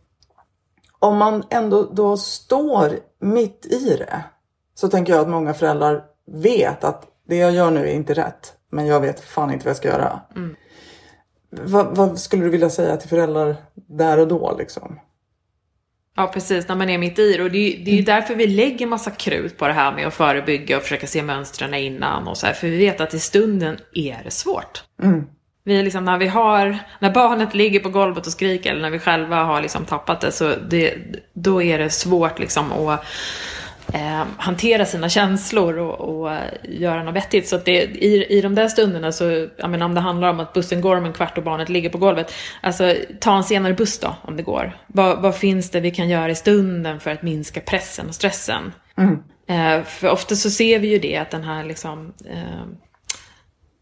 om 0.99 1.17
man 1.17 1.45
ändå 1.51 1.83
då 1.83 2.17
står 2.17 2.99
mitt 3.21 3.67
i 3.67 3.97
det 3.97 4.25
så 4.75 4.89
tänker 4.89 5.13
jag 5.13 5.23
att 5.23 5.29
många 5.29 5.55
föräldrar 5.55 6.05
vet 6.27 6.85
att 6.85 7.07
det 7.29 7.37
jag 7.37 7.53
gör 7.53 7.71
nu 7.71 7.81
är 7.81 7.93
inte 7.93 8.15
rätt. 8.15 8.53
Men 8.71 8.87
jag 8.87 9.01
vet 9.01 9.21
fan 9.21 9.53
inte 9.53 9.65
vad 9.65 9.71
jag 9.71 9.77
ska 9.77 9.89
göra. 9.89 10.21
Mm. 10.37 10.57
Vad, 11.51 11.97
vad, 11.97 12.19
skulle 12.19 12.45
du 12.45 12.51
vilja 12.51 12.71
säga 12.71 12.97
till 12.97 13.09
föräldrar 13.09 13.57
där 13.75 14.19
och 14.19 14.29
då 14.29 14.57
liksom? 14.59 15.01
Ja 16.17 16.27
precis, 16.27 16.69
när 16.69 16.77
man 16.77 16.91
är 16.91 16.99
mitt 16.99 17.19
i 17.19 17.37
det. 17.37 17.43
Och 17.43 17.51
det 17.51 17.59
är, 17.59 17.85
det 17.85 17.91
är 17.91 17.95
ju 17.95 18.03
därför 18.03 18.35
vi 18.35 18.47
lägger 18.47 18.87
massa 18.87 19.11
krut 19.11 19.59
på 19.59 19.67
det 19.67 19.73
här 19.73 19.93
med 19.93 20.07
att 20.07 20.15
förebygga 20.15 20.77
och 20.77 20.83
försöka 20.83 21.07
se 21.07 21.23
mönstren 21.23 21.75
innan 21.75 22.29
och 22.29 22.37
så 22.37 22.47
här. 22.47 22.55
För 22.55 22.69
vi 22.69 22.79
vet 22.79 23.01
att 23.01 23.15
i 23.15 23.21
stunden 23.21 23.77
är 23.95 24.21
det 24.25 24.31
svårt. 24.31 24.85
Mm. 25.03 25.27
Vi 25.65 25.83
liksom, 25.83 26.05
när 26.05 26.19
vi 26.19 26.27
har, 26.27 26.79
när 26.99 27.11
barnet 27.11 27.55
ligger 27.55 27.81
på 27.81 27.89
golvet 27.89 28.27
och 28.27 28.33
skriker 28.33 28.71
eller 28.71 28.83
när 28.83 28.91
vi 28.91 28.99
själva 28.99 29.45
har 29.45 29.63
liksom 29.63 29.85
tappat 29.85 30.21
det 30.21 30.33
så 30.33 30.55
det, 30.71 30.95
då 31.33 31.63
är 31.63 31.79
det 31.79 31.91
svårt 31.91 32.39
liksom 32.39 32.73
att 32.73 33.05
eh, 33.95 34.25
hantera 34.37 34.85
sina 34.85 35.09
känslor 35.09 35.79
och, 35.79 36.01
och 36.01 36.31
göra 36.63 37.03
något 37.03 37.15
vettigt. 37.15 37.49
Så 37.49 37.57
att 37.57 37.65
det, 37.65 37.83
i, 37.83 38.39
i 38.39 38.41
de 38.41 38.55
där 38.55 38.69
stunderna 38.69 39.13
så, 39.13 39.49
jag 39.57 39.71
menar, 39.71 39.87
om 39.87 39.95
det 39.95 40.01
handlar 40.01 40.31
om 40.31 40.41
att 40.41 40.53
bussen 40.53 40.81
går 40.81 40.97
om 40.97 41.05
en 41.05 41.13
kvart 41.13 41.39
och 41.39 41.45
barnet 41.45 41.69
ligger 41.69 41.91
på 41.91 41.99
golvet, 41.99 42.33
alltså 42.61 42.95
ta 43.21 43.37
en 43.37 43.45
senare 43.45 43.75
buss 43.75 43.99
då 43.99 44.17
om 44.23 44.37
det 44.37 44.43
går. 44.43 44.77
Vad, 44.87 45.23
vad 45.23 45.37
finns 45.37 45.71
det 45.71 45.81
vi 45.81 45.91
kan 45.91 46.09
göra 46.09 46.31
i 46.31 46.35
stunden 46.35 47.01
för 47.01 47.11
att 47.11 47.23
minska 47.23 47.61
pressen 47.61 48.09
och 48.09 48.15
stressen? 48.15 48.73
Mm. 48.99 49.23
Eh, 49.49 49.85
för 49.85 50.09
ofta 50.09 50.35
så 50.35 50.51
ser 50.51 50.79
vi 50.79 50.89
ju 50.89 50.99
det 50.99 51.17
att 51.17 51.31
den 51.31 51.45
här 51.45 51.65
liksom, 51.65 52.15
eh, 52.31 52.67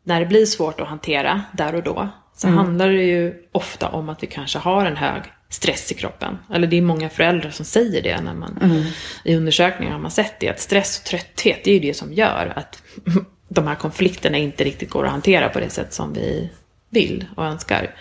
när 0.05 0.21
det 0.21 0.27
blir 0.27 0.47
svårt 0.47 0.81
att 0.81 0.89
hantera 0.89 1.43
där 1.53 1.75
och 1.75 1.83
då, 1.83 2.09
så 2.35 2.47
mm. 2.47 2.59
handlar 2.59 2.89
det 2.89 3.05
ju 3.05 3.35
ofta 3.53 3.89
om 3.89 4.09
att 4.09 4.23
vi 4.23 4.27
kanske 4.27 4.59
har 4.59 4.87
en 4.87 4.97
hög 4.97 5.23
stress 5.53 5.93
i 5.93 5.95
kroppen. 5.95 6.39
Eller 6.53 6.67
det 6.67 6.79
är 6.79 6.83
många 6.83 7.09
föräldrar 7.09 7.51
som 7.51 7.65
säger 7.65 8.03
det 8.03 8.21
när 8.21 8.35
man 8.35 8.59
mm. 8.63 8.83
i 9.25 9.37
undersökningar 9.37 9.93
har 9.93 9.99
man 9.99 10.11
sett 10.11 10.41
det. 10.41 10.49
Att 10.49 10.61
stress 10.61 10.99
och 10.99 11.05
trötthet, 11.05 11.65
det 11.65 11.71
är 11.71 11.75
ju 11.75 11.81
det 11.81 11.95
som 11.95 12.13
gör 12.13 12.53
att 12.57 12.83
de 13.49 13.67
här 13.67 13.75
konflikterna 13.75 14.39
inte 14.39 14.65
riktigt 14.65 14.91
går 14.91 15.05
att 15.05 15.11
hantera 15.11 15.49
på 15.49 15.61
det 15.61 15.71
sätt 15.71 15.93
som 15.93 16.13
vi 16.13 16.51
vill 16.91 17.27
och 17.37 17.45
önskar. 17.45 17.95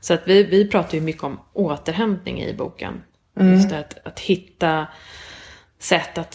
Så 0.00 0.14
att 0.14 0.22
vi, 0.24 0.42
vi 0.42 0.68
pratar 0.68 0.94
ju 0.94 1.00
mycket 1.00 1.22
om 1.22 1.40
återhämtning 1.52 2.42
i 2.42 2.54
boken. 2.54 3.02
Mm. 3.40 3.54
Just 3.54 3.70
det, 3.70 3.78
att, 3.78 4.06
att 4.06 4.20
hitta 4.20 4.86
sätt 5.78 6.18
att 6.18 6.34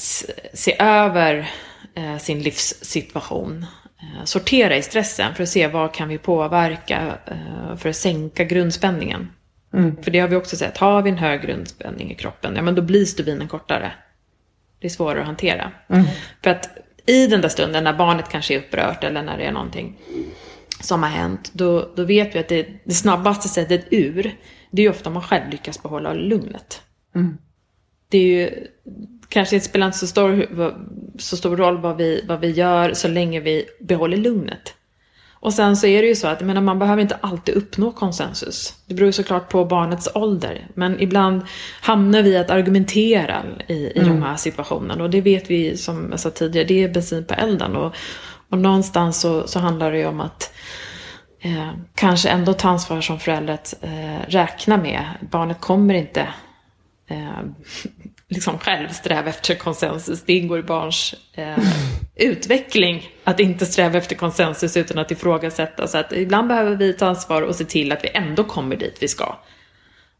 se 0.54 0.76
över 0.80 1.52
eh, 1.96 2.18
sin 2.18 2.42
livssituation. 2.42 3.66
Eh, 4.00 4.24
sortera 4.24 4.78
i 4.78 4.82
stressen 4.82 5.36
för 5.36 5.44
att 5.44 5.50
se 5.50 5.68
vad 5.68 5.94
kan 5.94 6.08
vi 6.10 6.18
påverka 6.18 7.18
eh, 7.26 7.76
för 7.78 7.90
att 7.90 7.96
sänka 7.96 8.44
grundspänningen. 8.44 9.30
Mm. 9.74 10.04
För 10.04 10.12
det 10.12 10.20
har 10.20 10.28
vi 10.28 10.36
också 10.36 10.56
sett, 10.56 10.78
har 10.78 11.02
vi 11.02 11.10
en 11.10 11.18
hög 11.18 11.42
grundspänning 11.42 12.12
i 12.12 12.16
kroppen, 12.16 12.56
ja 12.56 12.62
men 12.62 12.76
då 12.76 12.82
blir 12.82 13.06
stubinen 13.06 13.48
kortare. 13.48 13.92
Det 14.80 14.88
är 14.88 14.90
svårare 14.90 15.20
att 15.20 15.26
hantera. 15.26 15.72
Mm. 15.88 16.06
För 16.44 16.50
att 16.50 16.78
i 17.06 17.28
den 17.28 17.42
där 17.42 17.50
stunden 17.50 17.84
när 17.84 17.94
barnet 17.94 18.30
kanske 18.30 18.56
är 18.56 18.60
upprört 18.60 19.04
eller 19.04 19.24
när 19.24 19.38
det 19.38 19.44
är 19.44 19.52
någonting 19.52 20.00
som 20.82 21.04
har 21.04 21.10
hänt, 21.10 21.52
då, 21.54 21.94
då 21.96 22.04
vet 22.04 22.36
vi 22.36 22.40
att 22.40 22.48
det, 22.48 22.68
det 22.84 22.94
snabbaste 22.94 23.50
sättet 23.50 23.86
ur, 23.92 24.36
det 24.72 24.82
är 24.82 24.84
ju 24.84 24.90
ofta 24.90 25.10
om 25.10 25.14
man 25.14 25.24
själv 25.24 25.50
lyckas 25.50 25.84
behålla 25.84 26.14
lugnet. 26.14 26.82
Mm. 27.16 27.38
Det 28.10 28.18
är 28.18 28.24
ju, 28.24 28.68
kanske 29.30 29.56
inte 29.56 29.68
spelar 29.68 29.86
inte 29.86 29.98
så 29.98 30.08
stor, 30.08 30.48
så 31.18 31.38
stor 31.38 31.58
roll 31.58 31.78
vad 31.78 31.98
vi, 31.98 32.26
vad 32.28 32.40
vi 32.40 32.52
gör 32.52 32.94
så 32.94 33.08
länge 33.08 33.40
vi 33.40 33.66
behåller 33.80 34.18
lugnet. 34.18 34.74
Och 35.44 35.54
sen 35.54 35.78
så 35.78 35.88
är 35.88 36.02
det 36.02 36.08
ju 36.08 36.16
så 36.16 36.28
att 36.28 36.42
menar, 36.42 36.62
man 36.62 36.80
behöver 36.80 37.02
inte 37.02 37.18
alltid 37.22 37.56
uppnå 37.56 37.92
konsensus. 37.92 38.74
Det 38.86 38.94
beror 38.94 39.06
ju 39.06 39.12
såklart 39.12 39.50
på 39.50 39.66
barnets 39.66 40.10
ålder. 40.16 40.68
Men 40.74 41.00
ibland 41.00 41.42
hamnar 41.82 42.22
vi 42.22 42.38
att 42.38 42.50
argumentera 42.50 43.44
i, 43.68 43.74
i 43.74 44.00
mm. 44.00 44.10
de 44.10 44.24
här 44.24 44.36
situationerna. 44.36 45.04
Och 45.04 45.10
det 45.10 45.22
vet 45.22 45.52
vi 45.52 45.78
som 45.78 46.08
jag 46.12 46.20
sa 46.20 46.30
tidigare, 46.30 46.68
det 46.68 46.84
är 46.84 46.90
bensin 46.90 47.26
på 47.26 47.34
elden. 47.34 47.76
Och, 47.76 47.96
och 48.50 48.58
någonstans 48.58 49.22
så, 49.22 49.48
så 49.48 49.60
handlar 49.60 49.92
det 49.92 49.98
ju 49.98 50.06
om 50.06 50.22
att 50.22 50.54
eh, 51.40 51.70
kanske 51.96 52.30
ändå 52.30 52.54
ta 52.54 52.70
ansvar 52.70 53.02
som 53.02 53.20
förälder 53.20 53.54
att 53.54 53.74
eh, 53.82 54.28
räkna 54.28 54.78
med. 54.78 55.06
Barnet 55.32 55.62
kommer 55.62 55.94
inte 55.94 56.28
eh, 57.08 57.42
liksom 58.30 58.60
själv 58.60 58.88
sträva 58.90 59.30
efter 59.30 59.56
konsensus. 59.56 60.24
Det 60.26 60.34
ingår 60.34 60.60
i 60.60 60.64
barns 60.64 61.16
eh, 61.34 61.58
utveckling 62.16 63.10
att 63.24 63.40
inte 63.40 63.66
sträva 63.66 63.98
efter 63.98 64.16
konsensus 64.16 64.78
utan 64.78 65.00
att 65.00 65.12
ifrågasätta. 65.12 65.88
Så 65.88 65.98
att 65.98 66.14
ibland 66.14 66.48
behöver 66.48 66.76
vi 66.76 66.94
ta 66.94 67.08
ansvar 67.08 67.42
och 67.42 67.56
se 67.56 67.66
till 67.66 67.92
att 67.92 68.04
vi 68.04 68.10
ändå 68.14 68.44
kommer 68.44 68.76
dit 68.76 68.98
vi 69.00 69.08
ska. 69.08 69.38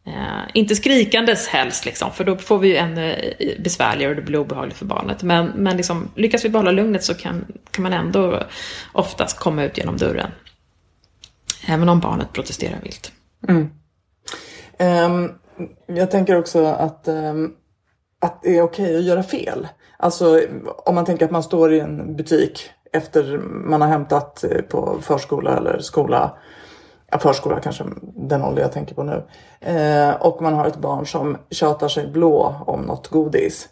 Eh, 0.06 0.42
inte 0.54 0.76
skrikandes 0.76 1.48
helst, 1.48 1.86
liksom, 1.86 2.12
för 2.12 2.24
då 2.24 2.38
får 2.38 2.60
vi 2.60 2.68
ju 2.68 2.76
ännu 2.76 3.34
eh, 3.40 3.62
besvärligare 3.62 4.10
och 4.10 4.16
det 4.16 4.22
blir 4.22 4.40
obehagligt 4.40 4.78
för 4.78 4.86
barnet. 4.86 5.24
Men, 5.24 5.48
men 5.56 5.78
liksom, 5.78 6.12
lyckas 6.16 6.46
vi 6.46 6.50
behålla 6.50 6.72
lugnet 6.72 7.04
så 7.04 7.14
kan, 7.14 7.46
kan 7.72 7.84
man 7.84 7.94
ändå 7.94 8.44
oftast 8.92 9.40
komma 9.40 9.64
ut 9.64 9.78
genom 9.78 9.98
dörren. 9.98 10.32
Även 11.68 11.90
om 11.90 12.00
barnet 12.00 12.34
protesterar 12.34 12.80
vilt. 12.84 13.12
Mm. 13.48 13.70
Um, 14.80 15.32
jag 15.86 16.12
tänker 16.12 16.36
också 16.36 16.66
att 16.66 17.08
um 17.08 17.56
att 18.24 18.42
det 18.42 18.58
är 18.58 18.62
okej 18.62 18.86
okay 18.86 18.98
att 18.98 19.04
göra 19.04 19.24
fel. 19.24 19.68
Alltså 20.04 20.42
om 20.86 20.96
man 20.96 21.06
tänker 21.06 21.26
att 21.26 21.32
man 21.32 21.44
står 21.44 21.74
i 21.74 21.80
en 21.80 22.16
butik 22.16 22.70
efter 22.92 23.38
man 23.44 23.82
har 23.82 23.88
hämtat 23.88 24.44
eh, 24.44 24.62
på 24.62 24.98
förskola 25.02 25.58
eller 25.58 25.80
skola. 25.80 26.38
Ja, 27.12 27.20
förskola 27.20 27.60
kanske 27.60 27.84
den 28.16 28.44
ålder 28.44 28.62
jag 28.62 28.72
tänker 28.72 28.96
på 28.96 29.04
nu. 29.04 29.24
Eh, 29.60 30.14
och 30.16 30.42
man 30.42 30.54
har 30.54 30.66
ett 30.66 30.78
barn 30.78 31.08
som 31.08 31.38
tjatar 31.50 31.88
sig 31.88 32.08
blå 32.08 32.56
om 32.68 32.82
något 32.82 33.08
godis. 33.08 33.70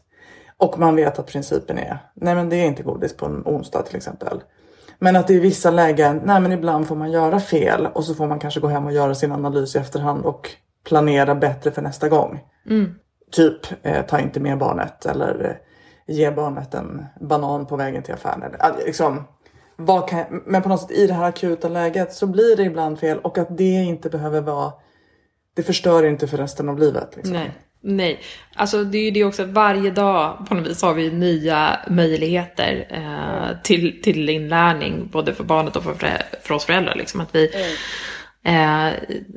Och 0.58 0.80
man 0.80 0.96
vet 0.96 1.20
att 1.20 1.28
principen 1.28 1.78
är, 1.78 1.98
nej 2.14 2.36
men 2.36 2.50
det 2.50 2.56
är 2.56 2.66
inte 2.66 2.84
godis 2.84 3.18
på 3.18 3.26
en 3.26 3.42
onsdag 3.46 3.82
till 3.82 3.96
exempel. 3.96 4.42
Men 5.00 5.16
att 5.16 5.30
i 5.30 5.40
vissa 5.40 5.72
lägen, 5.72 6.22
nej 6.26 6.42
men 6.42 6.52
ibland 6.52 6.88
får 6.88 6.96
man 6.96 7.12
göra 7.12 7.40
fel 7.40 7.88
och 7.94 8.04
så 8.04 8.16
får 8.16 8.28
man 8.28 8.40
kanske 8.40 8.60
gå 8.60 8.68
hem 8.68 8.86
och 8.86 8.94
göra 8.94 9.16
sin 9.16 9.32
analys 9.32 9.76
i 9.76 9.80
efterhand 9.80 10.26
och 10.26 10.50
planera 10.88 11.36
bättre 11.36 11.72
för 11.72 11.82
nästa 11.82 12.10
gång. 12.10 12.40
Mm. 12.70 12.96
Typ 13.32 13.86
eh, 13.86 14.06
ta 14.06 14.20
inte 14.20 14.40
med 14.40 14.58
barnet 14.58 15.06
eller 15.06 15.46
eh, 15.46 15.68
ge 16.08 16.32
barnet 16.32 16.74
en 16.74 17.06
banan 17.22 17.66
på 17.66 17.76
vägen 17.76 18.04
till 18.04 18.14
affären. 18.14 18.44
Eller, 18.44 18.86
liksom, 18.86 19.24
vad 19.76 20.10
kan, 20.10 20.42
men 20.46 20.62
på 20.62 20.70
något 20.70 20.82
sätt 20.82 20.92
i 20.92 21.08
det 21.08 21.14
här 21.14 21.24
akuta 21.24 21.70
läget 21.70 22.14
så 22.14 22.28
blir 22.28 22.58
det 22.58 22.64
ibland 22.64 23.00
fel 23.00 23.20
och 23.20 23.38
att 23.38 23.58
det 23.58 23.84
inte 23.84 24.10
behöver 24.10 24.42
vara 24.42 24.74
det 25.56 25.64
förstör 25.64 26.06
inte 26.06 26.28
för 26.28 26.38
resten 26.38 26.70
av 26.70 26.80
livet. 26.80 27.14
Liksom. 27.16 27.34
Nej. 27.34 27.52
Nej, 27.84 28.20
alltså 28.56 28.84
det 28.84 28.98
är 28.98 29.04
ju 29.04 29.12
det 29.12 29.24
också 29.24 29.44
att 29.44 29.50
varje 29.50 29.92
dag 29.92 30.46
på 30.48 30.56
något 30.56 30.68
vis 30.68 30.82
har 30.82 30.94
vi 30.94 31.12
nya 31.12 31.80
möjligheter 31.88 32.88
eh, 32.90 33.62
till, 33.64 34.02
till 34.02 34.30
inlärning, 34.30 35.10
både 35.12 35.34
för 35.34 35.44
barnet 35.44 35.76
och 35.76 35.84
för, 35.84 35.96
för 36.42 36.54
oss 36.54 36.66
föräldrar. 36.66 36.96
Liksom, 36.96 37.22
att 37.22 37.36
vi, 37.36 37.44
eh, 38.44 38.90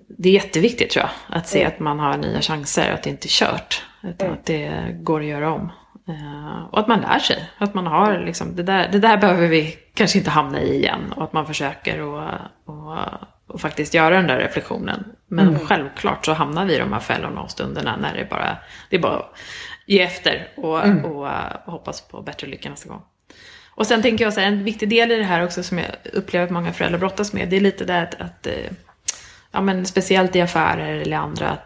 det 0.08 0.28
är 0.28 0.32
jätteviktigt 0.32 0.90
tror 0.90 1.04
jag, 1.04 1.38
att 1.38 1.48
se 1.48 1.64
att 1.64 1.78
man 1.78 1.98
har 1.98 2.16
nya 2.16 2.40
chanser, 2.40 2.92
att 2.92 3.02
det 3.02 3.10
inte 3.10 3.26
är 3.26 3.28
kört, 3.28 3.82
utan 4.02 4.32
att 4.32 4.46
det 4.46 4.96
går 5.00 5.20
att 5.20 5.26
göra 5.26 5.52
om. 5.52 5.72
Eh, 6.08 6.64
och 6.70 6.78
att 6.78 6.88
man 6.88 7.00
lär 7.00 7.18
sig, 7.18 7.50
att 7.58 7.74
man 7.74 7.86
har 7.86 8.18
liksom, 8.18 8.56
det 8.56 8.62
där, 8.62 8.88
det 8.92 8.98
där 8.98 9.16
behöver 9.16 9.48
vi 9.48 9.78
kanske 9.94 10.18
inte 10.18 10.30
hamna 10.30 10.60
i 10.60 10.74
igen, 10.74 11.12
och 11.16 11.24
att 11.24 11.32
man 11.32 11.46
försöker 11.46 12.00
och, 12.00 12.28
och 12.64 12.98
och 13.46 13.60
faktiskt 13.60 13.94
göra 13.94 14.16
den 14.16 14.26
där 14.26 14.38
reflektionen. 14.38 15.04
Men 15.26 15.48
mm. 15.48 15.60
självklart 15.60 16.26
så 16.26 16.32
hamnar 16.32 16.64
vi 16.64 16.74
i 16.74 16.78
de 16.78 16.92
här 16.92 17.00
fällorna 17.00 17.40
och 17.40 17.50
stunderna 17.50 17.96
när 17.96 18.14
det 18.14 18.30
bara, 18.30 18.56
det 18.90 18.96
är 18.96 19.00
bara 19.00 19.16
att 19.16 19.36
ge 19.86 20.00
efter 20.00 20.48
och, 20.56 20.84
mm. 20.84 21.04
och, 21.04 21.16
och, 21.16 21.30
och 21.64 21.72
hoppas 21.72 22.00
på 22.00 22.22
bättre 22.22 22.46
lycka 22.46 22.70
nästa 22.70 22.88
gång. 22.88 23.02
Och 23.70 23.86
sen 23.86 24.02
tänker 24.02 24.24
jag 24.24 24.34
så 24.34 24.40
här, 24.40 24.46
en 24.46 24.64
viktig 24.64 24.88
del 24.88 25.12
i 25.12 25.16
det 25.16 25.24
här 25.24 25.44
också 25.44 25.62
som 25.62 25.78
jag 25.78 25.86
upplever 26.12 26.44
att 26.44 26.52
många 26.52 26.72
föräldrar 26.72 26.98
brottas 26.98 27.32
med, 27.32 27.48
det 27.48 27.56
är 27.56 27.60
lite 27.60 27.84
det 27.84 28.02
att, 28.02 28.20
att 28.20 28.46
eh, 28.46 28.72
ja 29.50 29.60
men 29.60 29.86
speciellt 29.86 30.36
i 30.36 30.40
affärer 30.40 30.96
eller 30.96 31.16
andra 31.16 31.58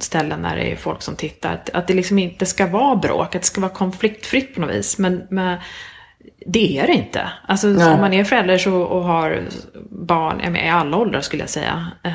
ställen 0.00 0.42
när 0.42 0.56
det 0.56 0.72
är 0.72 0.76
folk 0.76 1.02
som 1.02 1.16
tittar, 1.16 1.52
att, 1.52 1.70
att 1.70 1.86
det 1.86 1.94
liksom 1.94 2.18
inte 2.18 2.46
ska 2.46 2.66
vara 2.66 2.96
bråk, 2.96 3.34
att 3.34 3.42
det 3.42 3.46
ska 3.46 3.60
vara 3.60 3.72
konfliktfritt 3.72 4.54
på 4.54 4.60
något 4.60 4.70
vis. 4.70 4.98
Men 4.98 5.22
med, 5.30 5.60
det 6.46 6.78
är 6.78 6.86
det 6.86 6.92
inte. 6.92 7.30
Alltså 7.46 7.68
om 7.68 8.00
man 8.00 8.12
är 8.12 8.24
förälder 8.24 8.58
så, 8.58 8.82
och 8.82 9.04
har 9.04 9.42
barn 9.90 10.56
i 10.56 10.70
alla 10.70 10.96
åldrar 10.96 11.20
skulle 11.20 11.42
jag 11.42 11.50
säga. 11.50 11.86
Eh, 12.02 12.12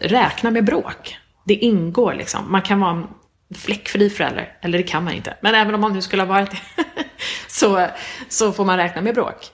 räkna 0.00 0.50
med 0.50 0.64
bråk. 0.64 1.18
Det 1.44 1.54
ingår 1.54 2.14
liksom. 2.14 2.52
Man 2.52 2.62
kan 2.62 2.80
vara 2.80 2.90
en 2.90 3.06
fläckfri 3.54 4.10
förälder. 4.10 4.52
Eller 4.60 4.78
det 4.78 4.84
kan 4.84 5.04
man 5.04 5.12
inte. 5.12 5.36
Men 5.40 5.54
även 5.54 5.74
om 5.74 5.80
man 5.80 5.92
nu 5.92 6.02
skulle 6.02 6.22
ha 6.22 6.28
varit 6.28 6.50
det. 6.50 6.84
så, 7.48 7.86
så 8.28 8.52
får 8.52 8.64
man 8.64 8.76
räkna 8.76 9.02
med 9.02 9.14
bråk. 9.14 9.50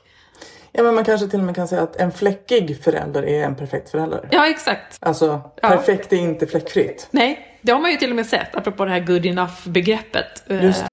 Ja 0.76 0.83
men 0.83 0.95
man 0.95 1.04
kanske 1.04 1.28
till 1.28 1.38
och 1.38 1.45
med 1.45 1.54
kan 1.54 1.69
säga 1.69 1.83
att 1.83 1.97
en 1.97 2.12
fläckig 2.12 2.83
förälder 2.83 3.23
är 3.23 3.45
en 3.45 3.54
perfekt 3.54 3.90
förälder. 3.90 4.28
Ja 4.31 4.49
exakt. 4.49 4.99
Alltså 5.00 5.50
perfekt 5.62 6.07
ja. 6.12 6.19
är 6.19 6.23
inte 6.23 6.47
fläckfritt. 6.47 7.09
Nej, 7.11 7.59
det 7.62 7.73
har 7.73 7.81
man 7.81 7.90
ju 7.90 7.97
till 7.97 8.11
och 8.11 8.16
med 8.16 8.26
sett. 8.26 8.54
Apropå 8.54 8.85
det 8.85 8.90
här 8.90 9.00
good 9.00 9.26
enough 9.26 9.69
begreppet. 9.69 10.43
Just 10.49 10.85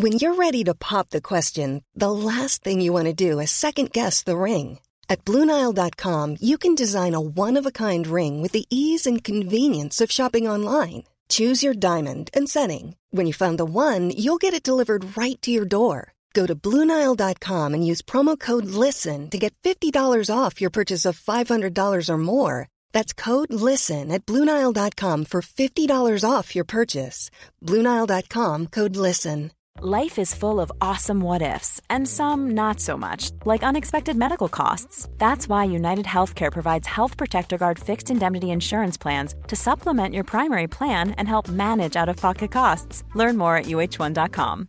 When 0.00 0.12
you're 0.12 0.34
ready 0.34 0.64
to 0.64 0.74
pop 0.74 1.10
the 1.10 1.20
question, 1.20 1.82
the 2.00 2.10
last 2.10 2.64
thing 2.64 2.84
you 2.84 2.92
want 2.92 3.18
to 3.18 3.30
do 3.30 3.42
is 3.42 3.50
second 3.50 3.92
guess 3.92 4.24
the 4.24 4.36
ring. 4.36 4.78
At 5.08 5.24
BlueNile.com 5.24 6.36
you 6.40 6.58
can 6.58 6.74
design 6.74 7.14
a 7.14 7.20
one-of-a-kind 7.20 8.06
ring 8.06 8.42
with 8.42 8.52
the 8.52 8.64
ease 8.70 9.10
and 9.10 9.24
convenience 9.24 10.04
of 10.04 10.10
shopping 10.10 10.50
online. 10.50 11.02
Choose 11.28 11.66
your 11.66 11.74
diamond 11.74 12.30
and 12.36 12.48
setting. 12.48 12.96
When 13.10 13.26
you 13.26 13.32
find 13.32 13.58
the 13.58 13.64
one, 13.64 14.10
you'll 14.10 14.38
get 14.38 14.54
it 14.54 14.68
delivered 14.68 15.16
right 15.16 15.40
to 15.42 15.50
your 15.50 15.68
door. 15.68 16.15
Go 16.36 16.44
to 16.44 16.54
Bluenile.com 16.54 17.72
and 17.72 17.86
use 17.90 18.02
promo 18.02 18.38
code 18.38 18.66
LISTEN 18.66 19.30
to 19.30 19.38
get 19.38 19.54
$50 19.62 20.28
off 20.30 20.60
your 20.60 20.70
purchase 20.70 21.06
of 21.06 21.18
$500 21.18 22.08
or 22.10 22.18
more. 22.18 22.68
That's 22.92 23.14
code 23.14 23.52
LISTEN 23.52 24.12
at 24.12 24.26
Bluenile.com 24.26 25.24
for 25.24 25.40
$50 25.40 26.30
off 26.30 26.54
your 26.54 26.66
purchase. 26.66 27.30
Bluenile.com 27.64 28.66
code 28.66 28.96
LISTEN. 28.96 29.52
Life 29.80 30.18
is 30.18 30.34
full 30.34 30.60
of 30.60 30.72
awesome 30.80 31.20
what 31.20 31.42
ifs, 31.42 31.80
and 31.90 32.08
some 32.08 32.50
not 32.50 32.80
so 32.80 32.96
much, 32.96 33.30
like 33.44 33.62
unexpected 33.62 34.16
medical 34.16 34.48
costs. 34.48 35.08
That's 35.18 35.48
why 35.48 35.64
United 35.64 36.06
Healthcare 36.06 36.52
provides 36.52 36.86
Health 36.86 37.16
Protector 37.16 37.58
Guard 37.58 37.78
fixed 37.78 38.10
indemnity 38.10 38.50
insurance 38.50 38.96
plans 38.96 39.34
to 39.48 39.56
supplement 39.56 40.14
your 40.14 40.24
primary 40.24 40.66
plan 40.66 41.10
and 41.18 41.28
help 41.28 41.48
manage 41.48 41.96
out 41.96 42.08
of 42.08 42.16
pocket 42.16 42.50
costs. 42.50 43.04
Learn 43.14 43.36
more 43.36 43.56
at 43.56 43.66
uh1.com. 43.66 44.68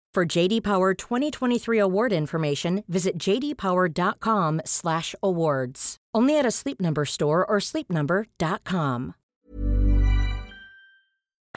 For 0.15 0.37
JD 0.37 0.63
Power 0.63 0.93
2023 0.93 1.79
award 1.79 2.13
information, 2.13 2.83
visit 2.87 3.17
jdpower.com/awards. 3.17 5.97
Only 6.17 6.39
at 6.39 6.45
a 6.45 6.51
Sleep 6.51 6.81
Number 6.81 7.05
store 7.05 7.45
or 7.45 7.59
sleepnumber.com. 7.59 9.13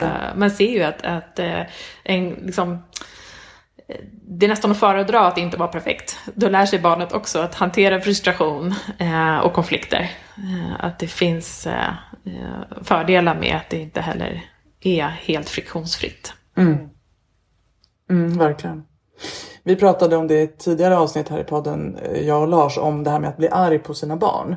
Uh, 0.01 0.35
man 0.35 0.51
ser 0.51 0.69
ju 0.69 0.83
att, 0.83 1.05
att 1.05 1.39
uh, 1.39 1.61
en, 2.03 2.29
liksom, 2.29 2.83
det 4.11 4.45
är 4.45 4.49
nästan 4.49 4.71
att 4.71 4.79
föredra 4.79 5.27
att 5.27 5.37
inte 5.37 5.57
vara 5.57 5.69
perfekt. 5.69 6.19
Då 6.35 6.49
lär 6.49 6.65
sig 6.65 6.79
barnet 6.79 7.13
också 7.13 7.39
att 7.39 7.55
hantera 7.55 8.01
frustration 8.01 8.73
uh, 9.01 9.37
och 9.37 9.53
konflikter. 9.53 10.11
att 10.79 10.99
det 10.99 11.07
finns 11.07 11.67
fördelar 12.81 13.35
med 13.35 13.55
att 13.55 13.69
det 13.69 13.77
inte 13.77 14.01
heller 14.01 14.41
är 14.81 15.07
helt 15.07 15.49
friktionsfritt. 15.49 16.33
Mm. 16.57 16.89
Mm, 18.09 18.37
verkligen. 18.37 18.83
Vi 19.63 19.75
pratade 19.75 20.15
om 20.15 20.27
det 20.27 20.33
i 20.33 20.43
ett 20.43 20.59
tidigare 20.59 20.97
avsnitt 20.97 21.29
här 21.29 21.39
i 21.39 21.43
podden, 21.43 21.97
eh, 21.97 22.27
jag 22.27 22.41
och 22.41 22.47
Lars, 22.47 22.77
om 22.77 23.03
det 23.03 23.09
här 23.09 23.19
med 23.19 23.29
att 23.29 23.37
bli 23.37 23.49
arg 23.49 23.79
på 23.79 23.93
sina 23.93 24.15
barn. 24.15 24.55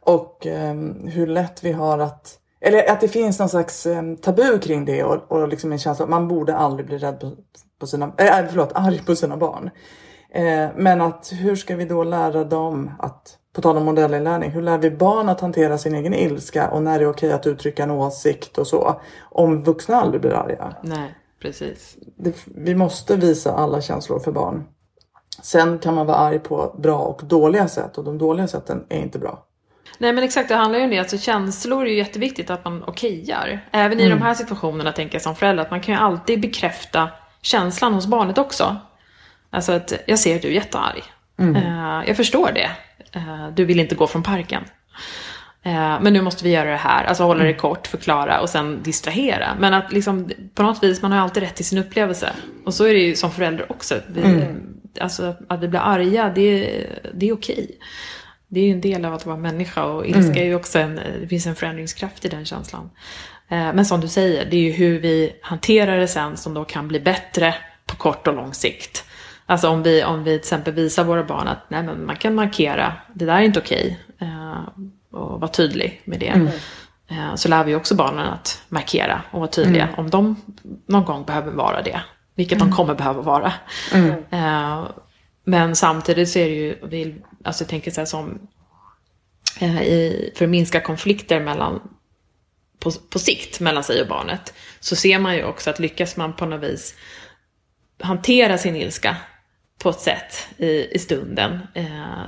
Och 0.00 0.46
eh, 0.46 0.74
hur 1.04 1.26
lätt 1.26 1.64
vi 1.64 1.72
har 1.72 1.98
att 1.98 2.36
eller 2.60 2.90
att 2.90 3.00
det 3.00 3.08
finns 3.08 3.38
någon 3.38 3.48
slags 3.48 3.86
eh, 3.86 4.02
tabu 4.22 4.58
kring 4.58 4.84
det 4.84 5.04
och, 5.04 5.32
och 5.32 5.48
liksom 5.48 5.72
en 5.72 5.78
känsla 5.78 6.04
att 6.04 6.10
man 6.10 6.28
borde 6.28 6.56
aldrig 6.56 6.86
bli 6.86 6.98
rädd 6.98 7.20
på, 7.20 7.32
på 7.80 7.86
sina, 7.86 8.12
eh, 8.18 8.38
äh, 8.38 8.46
förlåt, 8.48 8.72
arg 8.74 9.02
på 9.06 9.16
sina 9.16 9.36
barn. 9.36 9.70
Eh, 10.30 10.68
men 10.76 11.00
att 11.00 11.32
hur 11.32 11.56
ska 11.56 11.76
vi 11.76 11.84
då 11.84 12.04
lära 12.04 12.44
dem 12.44 12.90
att, 12.98 13.38
på 13.54 13.62
tal 13.62 13.76
om 13.76 13.84
modellinlärning, 13.84 14.50
hur 14.50 14.62
lär 14.62 14.78
vi 14.78 14.90
barn 14.90 15.28
att 15.28 15.40
hantera 15.40 15.78
sin 15.78 15.94
egen 15.94 16.14
ilska 16.14 16.70
och 16.70 16.82
när 16.82 16.98
det 16.98 17.04
är 17.04 17.10
okej 17.10 17.32
att 17.32 17.46
uttrycka 17.46 17.82
en 17.82 17.90
åsikt 17.90 18.58
och 18.58 18.66
så. 18.66 19.00
Om 19.30 19.62
vuxna 19.62 19.96
aldrig 19.96 20.20
blir 20.20 20.32
arga. 20.32 20.74
Nej, 20.82 21.14
precis. 21.40 21.96
Det, 22.16 22.36
vi 22.46 22.74
måste 22.74 23.16
visa 23.16 23.54
alla 23.54 23.80
känslor 23.80 24.18
för 24.18 24.32
barn. 24.32 24.64
Sen 25.42 25.78
kan 25.78 25.94
man 25.94 26.06
vara 26.06 26.16
arg 26.16 26.38
på 26.38 26.76
bra 26.78 26.98
och 26.98 27.24
dåliga 27.24 27.68
sätt 27.68 27.98
och 27.98 28.04
de 28.04 28.18
dåliga 28.18 28.48
sätten 28.48 28.86
är 28.88 28.98
inte 28.98 29.18
bra. 29.18 29.46
Nej 29.98 30.12
men 30.12 30.24
exakt, 30.24 30.48
det 30.48 30.54
handlar 30.54 30.78
ju 30.78 30.84
om 30.84 30.90
det. 30.90 30.98
Alltså, 30.98 31.18
känslor 31.18 31.86
är 31.86 31.90
ju 31.90 31.96
jätteviktigt 31.96 32.50
att 32.50 32.64
man 32.64 32.84
okejar. 32.84 33.68
Även 33.70 34.00
i 34.00 34.04
mm. 34.04 34.18
de 34.18 34.24
här 34.24 34.34
situationerna 34.34 34.92
tänker 34.92 35.14
jag 35.14 35.22
som 35.22 35.36
förälder 35.36 35.62
att 35.62 35.70
man 35.70 35.80
kan 35.80 35.94
ju 35.94 36.00
alltid 36.00 36.40
bekräfta 36.40 37.08
känslan 37.42 37.94
hos 37.94 38.06
barnet 38.06 38.38
också. 38.38 38.76
Alltså 39.50 39.72
att 39.72 39.92
jag 40.06 40.18
ser 40.18 40.36
att 40.36 40.42
du 40.42 40.48
är 40.48 40.52
jättearg. 40.52 41.02
Mm. 41.38 41.56
Uh, 41.56 42.08
jag 42.08 42.16
förstår 42.16 42.50
det. 42.54 42.70
Uh, 43.18 43.54
du 43.54 43.64
vill 43.64 43.80
inte 43.80 43.94
gå 43.94 44.06
från 44.06 44.22
parken. 44.22 44.64
Uh, 45.66 46.02
men 46.02 46.12
nu 46.12 46.22
måste 46.22 46.44
vi 46.44 46.50
göra 46.50 46.70
det 46.70 46.76
här. 46.76 47.04
Alltså 47.04 47.24
hålla 47.24 47.42
det 47.42 47.48
mm. 47.48 47.60
kort, 47.60 47.86
förklara 47.86 48.40
och 48.40 48.48
sen 48.48 48.82
distrahera. 48.82 49.56
Men 49.58 49.74
att 49.74 49.92
liksom 49.92 50.30
på 50.54 50.62
något 50.62 50.82
vis, 50.82 51.02
man 51.02 51.12
har 51.12 51.18
alltid 51.18 51.42
rätt 51.42 51.56
till 51.56 51.64
sin 51.64 51.78
upplevelse. 51.78 52.32
Och 52.64 52.74
så 52.74 52.84
är 52.84 52.94
det 52.94 53.00
ju 53.00 53.14
som 53.14 53.30
förälder 53.30 53.72
också. 53.72 53.94
Vi, 54.08 54.20
mm. 54.20 54.76
Alltså 55.00 55.34
att 55.48 55.60
vi 55.60 55.68
blir 55.68 55.80
arga, 55.80 56.32
det, 56.34 56.86
det 57.14 57.28
är 57.28 57.34
okej 57.34 57.78
det 58.50 58.60
är 58.60 58.64
ju 58.64 58.72
en 58.72 58.80
del 58.80 59.04
av 59.04 59.14
att 59.14 59.26
vara 59.26 59.36
människa 59.36 59.84
och 59.84 60.06
ilska 60.06 60.20
mm. 60.20 60.36
är 60.36 60.44
ju 60.44 60.54
också 60.54 60.78
en, 60.78 61.00
det 61.20 61.28
finns 61.28 61.46
en 61.46 61.54
förändringskraft 61.54 62.24
i 62.24 62.28
den 62.28 62.44
känslan. 62.44 62.90
Eh, 63.48 63.72
men 63.72 63.86
som 63.86 64.00
du 64.00 64.08
säger, 64.08 64.50
det 64.50 64.56
är 64.56 64.60
ju 64.60 64.70
hur 64.70 65.00
vi 65.00 65.32
hanterar 65.42 65.98
det 65.98 66.08
sen 66.08 66.36
som 66.36 66.54
då 66.54 66.64
kan 66.64 66.88
bli 66.88 67.00
bättre 67.00 67.54
på 67.86 67.96
kort 67.96 68.26
och 68.26 68.34
lång 68.34 68.54
sikt. 68.54 69.04
Alltså 69.46 69.68
om 69.68 69.82
vi, 69.82 70.04
om 70.04 70.24
vi 70.24 70.30
till 70.30 70.38
exempel 70.38 70.74
visar 70.74 71.04
våra 71.04 71.24
barn 71.24 71.48
att 71.48 71.70
nej, 71.70 71.82
men 71.82 72.06
man 72.06 72.16
kan 72.16 72.34
markera, 72.34 72.92
det 73.14 73.24
där 73.24 73.34
är 73.34 73.40
inte 73.40 73.60
okej. 73.60 73.98
Eh, 74.20 74.62
och 75.10 75.40
vara 75.40 75.50
tydlig 75.50 76.02
med 76.04 76.20
det. 76.20 76.28
Mm. 76.28 76.48
Eh, 77.08 77.34
så 77.34 77.48
lär 77.48 77.64
vi 77.64 77.74
också 77.74 77.94
barnen 77.94 78.26
att 78.26 78.62
markera 78.68 79.22
och 79.30 79.40
vara 79.40 79.50
tydliga 79.50 79.84
mm. 79.84 79.94
om 79.98 80.10
de 80.10 80.36
någon 80.86 81.04
gång 81.04 81.24
behöver 81.24 81.52
vara 81.52 81.82
det. 81.82 82.00
Vilket 82.34 82.58
de 82.58 82.64
mm. 82.64 82.76
kommer 82.76 82.94
behöva 82.94 83.22
vara. 83.22 83.52
Mm. 83.92 84.14
Men 85.44 85.76
samtidigt 85.76 86.28
så 86.28 86.38
är 86.38 86.48
det 86.88 86.96
ju, 86.96 87.22
alltså 87.44 87.64
jag 87.64 87.68
tänker 87.68 87.90
så 87.90 88.00
här 88.00 88.06
som, 88.06 88.48
eh, 89.60 89.82
i, 89.82 90.32
för 90.36 90.44
att 90.44 90.50
minska 90.50 90.80
konflikter 90.80 91.40
mellan, 91.40 91.80
på, 92.78 92.90
på 93.10 93.18
sikt 93.18 93.60
mellan 93.60 93.84
sig 93.84 94.02
och 94.02 94.08
barnet, 94.08 94.54
så 94.80 94.96
ser 94.96 95.18
man 95.18 95.36
ju 95.36 95.44
också 95.44 95.70
att 95.70 95.78
lyckas 95.78 96.16
man 96.16 96.32
på 96.32 96.46
något 96.46 96.70
vis 96.70 96.94
hantera 98.00 98.58
sin 98.58 98.76
ilska 98.76 99.16
på 99.78 99.90
ett 99.90 100.00
sätt 100.00 100.46
i, 100.56 100.94
i 100.94 100.98
stunden, 100.98 101.58
eh, 101.74 102.24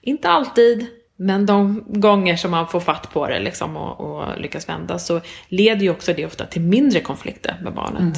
inte 0.00 0.28
alltid, 0.28 0.86
men 1.16 1.46
de 1.46 1.84
gånger 1.86 2.36
som 2.36 2.50
man 2.50 2.68
får 2.68 2.80
fatt 2.80 3.10
på 3.12 3.28
det 3.28 3.40
liksom 3.40 3.76
och, 3.76 4.00
och 4.00 4.40
lyckas 4.40 4.68
vända 4.68 4.98
så 4.98 5.20
leder 5.48 5.82
ju 5.82 5.90
också 5.90 6.12
det 6.12 6.26
ofta 6.26 6.46
till 6.46 6.62
mindre 6.62 7.00
konflikter 7.00 7.58
med 7.62 7.74
barnet. 7.74 8.00
Mm. 8.00 8.14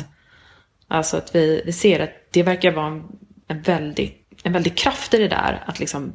Alltså 0.88 1.16
att 1.16 1.34
vi, 1.34 1.62
vi 1.66 1.72
ser 1.72 2.00
att 2.00 2.10
det 2.30 2.42
verkar 2.42 2.72
vara 2.72 2.86
en, 2.86 3.04
en, 3.46 3.62
väldig, 3.62 4.24
en 4.42 4.52
väldig 4.52 4.78
kraft 4.78 5.14
i 5.14 5.18
det 5.18 5.28
där. 5.28 5.62
Att 5.66 5.80
liksom 5.80 6.12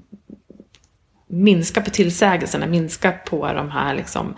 minska 1.27 1.81
på 1.81 1.89
tillsägelserna, 1.89 2.65
minska 2.65 3.11
på 3.11 3.53
de 3.53 3.71
här 3.71 3.95
liksom, 3.95 4.35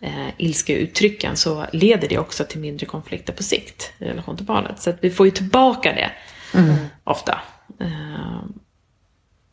eh, 0.00 0.28
ilska 0.36 0.76
uttrycken 0.76 1.36
så 1.36 1.66
leder 1.72 2.08
det 2.08 2.18
också 2.18 2.44
till 2.44 2.60
mindre 2.60 2.86
konflikter 2.86 3.32
på 3.32 3.42
sikt 3.42 3.92
i 3.98 4.04
relation 4.04 4.36
till 4.36 4.46
barnet. 4.46 4.80
Så 4.80 4.90
att 4.90 4.96
vi 5.00 5.10
får 5.10 5.26
ju 5.26 5.32
tillbaka 5.32 5.92
det 5.92 6.10
mm. 6.58 6.76
ofta. 7.04 7.40
Eh, 7.80 8.42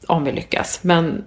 om 0.07 0.23
vi 0.23 0.31
lyckas. 0.31 0.83
Men 0.83 1.23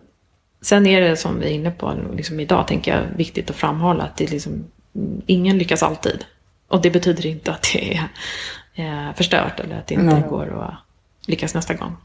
sen 0.60 0.86
är 0.86 1.00
det 1.00 1.16
som 1.16 1.40
vi 1.40 1.46
är 1.46 1.50
inne 1.50 1.70
på 1.70 1.94
liksom 2.16 2.40
idag, 2.40 2.68
tänker 2.68 2.96
jag, 2.96 3.02
viktigt 3.16 3.50
att 3.50 3.56
framhålla 3.56 4.04
att 4.04 4.16
det 4.16 4.30
liksom, 4.30 4.64
ingen 5.26 5.58
lyckas 5.58 5.82
alltid. 5.82 6.24
Och 6.68 6.82
det 6.82 6.90
betyder 6.90 7.26
inte 7.26 7.52
att 7.52 7.66
det 7.72 7.96
är 7.96 8.08
eh, 8.74 9.14
förstört 9.14 9.60
eller 9.60 9.78
att 9.78 9.86
det 9.86 9.94
inte 9.94 10.16
mm. 10.16 10.28
går 10.28 10.62
att 10.62 10.74
lyckas 11.28 11.54
nästa 11.54 11.74
gång. 11.74 11.96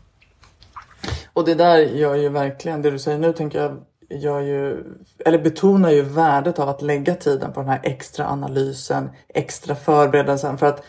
Och 1.33 1.45
det 1.45 1.55
där 1.55 1.77
gör 1.77 2.15
ju 2.15 2.29
verkligen, 2.29 2.81
det 2.81 2.91
du 2.91 2.99
säger 2.99 3.17
nu 3.17 3.33
tänker 3.33 3.59
jag, 3.61 3.77
gör 4.09 4.39
ju, 4.39 4.83
eller 5.25 5.39
betonar 5.39 5.91
ju 5.91 6.01
värdet 6.01 6.59
av 6.59 6.69
att 6.69 6.81
lägga 6.81 7.15
tiden 7.15 7.53
på 7.53 7.59
den 7.59 7.69
här 7.69 7.79
extra 7.83 8.27
analysen, 8.27 9.09
extra 9.27 9.75
förberedelsen. 9.75 10.57
För 10.57 10.65
att 10.65 10.83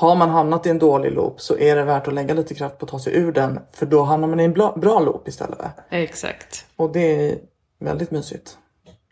har 0.00 0.16
man 0.16 0.30
hamnat 0.30 0.66
i 0.66 0.70
en 0.70 0.78
dålig 0.78 1.12
loop 1.12 1.40
så 1.40 1.58
är 1.58 1.76
det 1.76 1.84
värt 1.84 2.08
att 2.08 2.14
lägga 2.14 2.34
lite 2.34 2.54
kraft 2.54 2.78
på 2.78 2.84
att 2.84 2.90
ta 2.90 2.98
sig 2.98 3.16
ur 3.16 3.32
den. 3.32 3.60
För 3.72 3.86
då 3.86 4.02
hamnar 4.02 4.28
man 4.28 4.40
i 4.40 4.44
en 4.44 4.52
bra, 4.52 4.72
bra 4.76 5.00
loop 5.00 5.28
istället. 5.28 5.58
Exakt. 5.90 6.66
Och 6.76 6.92
det 6.92 7.30
är 7.30 7.38
väldigt 7.80 8.10
mysigt. 8.10 8.58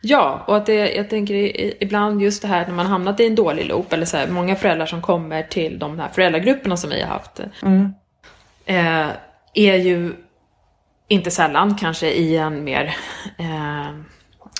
Ja, 0.02 0.44
och 0.46 0.56
att 0.56 0.66
det, 0.66 0.94
jag 0.94 1.10
tänker 1.10 1.34
ibland 1.82 2.22
just 2.22 2.42
det 2.42 2.48
här 2.48 2.66
när 2.66 2.74
man 2.74 2.86
hamnat 2.86 3.20
i 3.20 3.26
en 3.26 3.34
dålig 3.34 3.66
loop, 3.66 3.92
eller 3.92 4.06
så 4.06 4.16
här, 4.16 4.28
många 4.28 4.56
föräldrar 4.56 4.86
som 4.86 5.02
kommer 5.02 5.42
till 5.42 5.78
de 5.78 5.98
här 5.98 6.08
föräldragrupperna 6.08 6.76
som 6.76 6.90
vi 6.90 7.00
har 7.00 7.08
haft, 7.08 7.40
mm. 7.62 7.92
eh, 8.64 9.08
är 9.54 9.76
ju 9.76 10.12
inte 11.08 11.30
sällan 11.30 11.76
kanske 11.76 12.10
i 12.10 12.36
en 12.36 12.64
mer, 12.64 12.96
eh, 13.38 13.90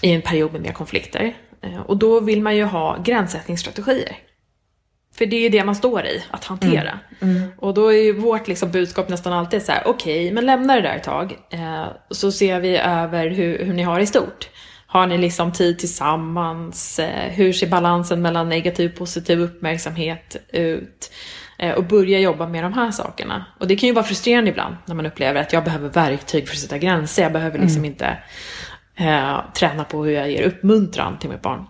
i 0.03 0.13
en 0.15 0.23
period 0.23 0.53
med 0.53 0.63
mer 0.63 0.73
konflikter. 0.73 1.35
Eh, 1.63 1.81
och 1.81 1.97
då 1.97 2.21
vill 2.21 2.43
man 2.43 2.57
ju 2.57 2.65
ha 2.65 2.97
gränssättningsstrategier. 3.05 4.28
För 5.19 5.27
det 5.27 5.37
är 5.37 5.41
ju 5.41 5.49
det 5.49 5.65
man 5.65 5.75
står 5.75 6.07
i, 6.07 6.25
att 6.31 6.45
hantera. 6.45 6.99
Mm. 7.21 7.37
Mm. 7.37 7.51
Och 7.59 7.75
då 7.75 7.89
är 7.89 8.03
ju 8.03 8.13
vårt 8.13 8.49
liksom 8.49 8.71
budskap 8.71 9.09
nästan 9.09 9.33
alltid 9.33 9.63
så 9.63 9.73
här: 9.73 9.83
okej, 9.87 10.21
okay, 10.25 10.35
men 10.35 10.47
lämna 10.47 10.75
det 10.75 10.81
där 10.81 10.97
ett 10.97 11.05
tag. 11.05 11.37
Eh, 11.51 11.87
så 12.11 12.33
ser 12.33 12.61
vi 12.61 12.77
över 12.77 13.31
hur, 13.31 13.65
hur 13.65 13.73
ni 13.73 13.83
har 13.83 14.01
i 14.01 14.07
stort. 14.07 14.49
Har 14.87 15.07
ni 15.07 15.19
liksom 15.19 15.53
tid 15.53 15.79
tillsammans? 15.79 16.99
Eh, 16.99 17.31
hur 17.31 17.53
ser 17.53 17.67
balansen 17.67 18.23
mellan 18.23 18.49
negativ 18.49 18.91
och 18.91 18.99
positiv 18.99 19.41
uppmärksamhet 19.41 20.37
ut? 20.53 21.13
Eh, 21.59 21.75
och 21.75 21.85
börja 21.85 22.19
jobba 22.19 22.47
med 22.47 22.65
de 22.65 22.73
här 22.73 22.91
sakerna. 22.91 23.45
Och 23.61 23.67
det 23.67 23.77
kan 23.77 23.87
ju 23.87 23.93
vara 23.93 24.05
frustrerande 24.05 24.51
ibland 24.51 24.77
när 24.87 24.95
man 24.95 25.07
upplever 25.07 25.41
att 25.41 25.53
jag 25.53 25.65
behöver 25.65 25.89
verktyg 25.89 26.49
för 26.49 26.55
att 26.55 26.61
sätta 26.61 26.79
gränser. 26.79 27.23
Jag 27.23 27.33
behöver 27.33 27.59
liksom 27.59 27.79
mm. 27.79 27.91
inte 27.91 28.19
eh, 28.97 29.41
träna 29.55 29.85
på 29.85 30.05
hur 30.05 30.13
jag 30.13 30.31
ger 30.31 30.43
uppmuntran 30.43 31.19
till 31.19 31.31
mitt 31.31 31.43
barn. 31.43 31.67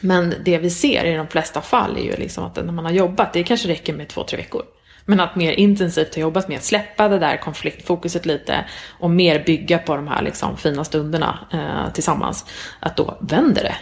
Men 0.00 0.34
det 0.44 0.58
vi 0.58 0.70
ser 0.70 1.04
i 1.04 1.16
de 1.16 1.26
flesta 1.26 1.60
fall 1.60 1.96
är 1.96 2.02
ju 2.02 2.16
liksom 2.16 2.44
att 2.44 2.56
när 2.56 2.72
man 2.72 2.84
har 2.84 2.92
jobbat, 2.92 3.32
det 3.32 3.42
kanske 3.42 3.68
räcker 3.68 3.92
med 3.92 4.08
två, 4.08 4.24
tre 4.24 4.36
veckor. 4.36 4.62
Men 5.04 5.20
att 5.20 5.36
mer 5.36 5.52
intensivt 5.52 6.14
ha 6.14 6.20
jobbat 6.20 6.48
med 6.48 6.56
att 6.56 6.64
släppa 6.64 7.08
det 7.08 7.18
där 7.18 7.36
konfliktfokuset 7.36 8.26
lite 8.26 8.64
och 9.00 9.10
mer 9.10 9.42
bygga 9.46 9.78
på 9.78 9.96
de 9.96 10.08
här 10.08 10.22
liksom 10.22 10.56
fina 10.56 10.84
stunderna 10.84 11.38
eh, 11.52 11.92
tillsammans. 11.92 12.44
Att 12.80 12.96
då 12.96 13.18
vänder 13.20 13.62
det. 13.62 13.76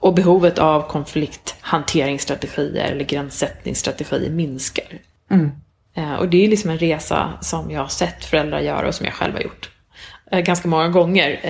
Och 0.00 0.14
behovet 0.14 0.58
av 0.58 0.88
konflikthanteringsstrategier 0.88 2.92
eller 2.92 3.04
gränssättningsstrategier 3.04 4.30
minskar. 4.30 4.84
Mm. 5.30 5.50
Eh, 5.96 6.14
och 6.14 6.28
det 6.28 6.44
är 6.44 6.48
liksom 6.48 6.70
en 6.70 6.78
resa 6.78 7.32
som 7.40 7.70
jag 7.70 7.80
har 7.80 7.88
sett 7.88 8.24
föräldrar 8.24 8.60
göra 8.60 8.88
och 8.88 8.94
som 8.94 9.06
jag 9.06 9.14
själv 9.14 9.34
har 9.34 9.40
gjort. 9.40 9.70
Eh, 10.30 10.40
ganska 10.40 10.68
många 10.68 10.88
gånger. 10.88 11.40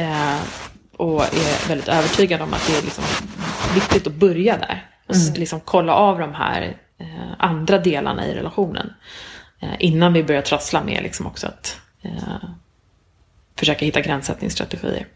Och 0.99 1.23
är 1.23 1.69
väldigt 1.69 1.89
övertygad 1.89 2.43
om 2.43 2.55
att 2.55 2.67
det 2.67 2.79
är 2.79 2.83
liksom 2.83 3.05
viktigt 3.75 4.07
att 4.07 4.13
börja 4.13 4.57
där. 4.57 4.91
Och 5.09 5.15
mm. 5.15 5.35
liksom 5.35 5.61
kolla 5.65 5.95
av 5.95 6.19
de 6.19 6.35
här 6.35 6.77
eh, 6.99 7.35
andra 7.39 7.79
delarna 7.79 8.27
i 8.27 8.35
relationen. 8.35 8.93
Eh, 9.61 9.75
innan 9.79 10.13
vi 10.13 10.25
börjar 10.25 10.43
trassla 10.43 10.85
med 10.85 11.03
liksom 11.03 11.27
också 11.27 11.47
att 11.47 11.77
eh, 12.03 12.49
försöka 13.57 13.85
hitta 13.85 14.01
gränssättningsstrategier. 14.01 15.07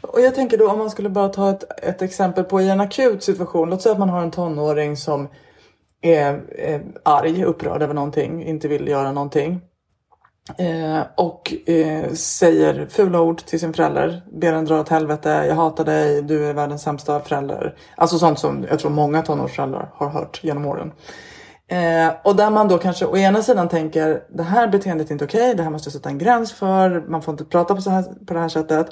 Och 0.00 0.20
jag 0.20 0.34
tänker 0.34 0.58
då 0.58 0.70
om 0.70 0.78
man 0.78 0.90
skulle 0.90 1.08
bara 1.08 1.28
ta 1.28 1.50
ett, 1.50 1.64
ett 1.82 2.02
exempel 2.02 2.44
på 2.44 2.60
i 2.60 2.68
en 2.68 2.80
akut 2.80 3.22
situation. 3.22 3.70
Låt 3.70 3.82
säga 3.82 3.92
att 3.92 3.98
man 3.98 4.08
har 4.08 4.22
en 4.22 4.30
tonåring 4.30 4.96
som 4.96 5.28
är, 6.00 6.40
är 6.58 6.82
arg, 7.02 7.44
upprörd 7.44 7.82
över 7.82 7.94
någonting, 7.94 8.44
inte 8.44 8.68
vill 8.68 8.88
göra 8.88 9.12
någonting. 9.12 9.60
Eh, 10.56 11.02
och 11.14 11.54
eh, 11.66 12.12
säger 12.12 12.86
fula 12.86 13.20
ord 13.20 13.38
till 13.38 13.60
sin 13.60 13.72
förälder. 13.72 14.22
Ber 14.32 14.52
den 14.52 14.64
dra 14.64 14.80
åt 14.80 14.88
helvete, 14.88 15.44
jag 15.48 15.54
hatar 15.54 15.84
dig, 15.84 16.22
du 16.22 16.46
är 16.46 16.52
världens 16.52 16.82
sämsta 16.82 17.20
förälder. 17.20 17.74
Alltså 17.96 18.18
sånt 18.18 18.38
som 18.38 18.66
jag 18.70 18.78
tror 18.78 18.90
många 18.90 19.22
tonårsföräldrar 19.22 19.90
har 19.94 20.08
hört 20.08 20.40
genom 20.44 20.66
åren. 20.66 20.92
Eh, 21.70 22.12
och 22.24 22.36
där 22.36 22.50
man 22.50 22.68
då 22.68 22.78
kanske 22.78 23.06
å 23.06 23.16
ena 23.16 23.42
sidan 23.42 23.68
tänker 23.68 24.22
det 24.28 24.42
här 24.42 24.68
beteendet 24.68 25.08
är 25.08 25.12
inte 25.12 25.24
okej, 25.24 25.40
okay, 25.40 25.54
det 25.54 25.62
här 25.62 25.70
måste 25.70 25.88
jag 25.88 25.92
sätta 25.92 26.08
en 26.08 26.18
gräns 26.18 26.52
för, 26.52 27.04
man 27.08 27.22
får 27.22 27.32
inte 27.32 27.44
prata 27.44 27.74
på, 27.74 27.80
så 27.80 27.90
här, 27.90 28.02
på 28.02 28.34
det 28.34 28.40
här 28.40 28.48
sättet. 28.48 28.86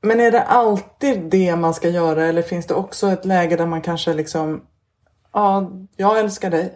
Men 0.00 0.20
är 0.20 0.30
det 0.30 0.42
alltid 0.42 1.22
det 1.30 1.56
man 1.56 1.74
ska 1.74 1.88
göra 1.88 2.26
eller 2.26 2.42
finns 2.42 2.66
det 2.66 2.74
också 2.74 3.08
ett 3.08 3.24
läge 3.24 3.56
där 3.56 3.66
man 3.66 3.80
kanske 3.80 4.14
liksom, 4.14 4.62
ja, 5.32 5.70
jag 5.96 6.18
älskar 6.18 6.50
dig, 6.50 6.74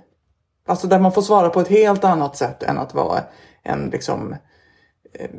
Alltså 0.66 0.86
där 0.86 0.98
man 0.98 1.12
får 1.12 1.22
svara 1.22 1.50
på 1.50 1.60
ett 1.60 1.68
helt 1.68 2.04
annat 2.04 2.36
sätt 2.36 2.62
än 2.62 2.78
att 2.78 2.94
vara 2.94 3.20
en 3.62 3.90
liksom 3.90 4.36
eh, 5.14 5.30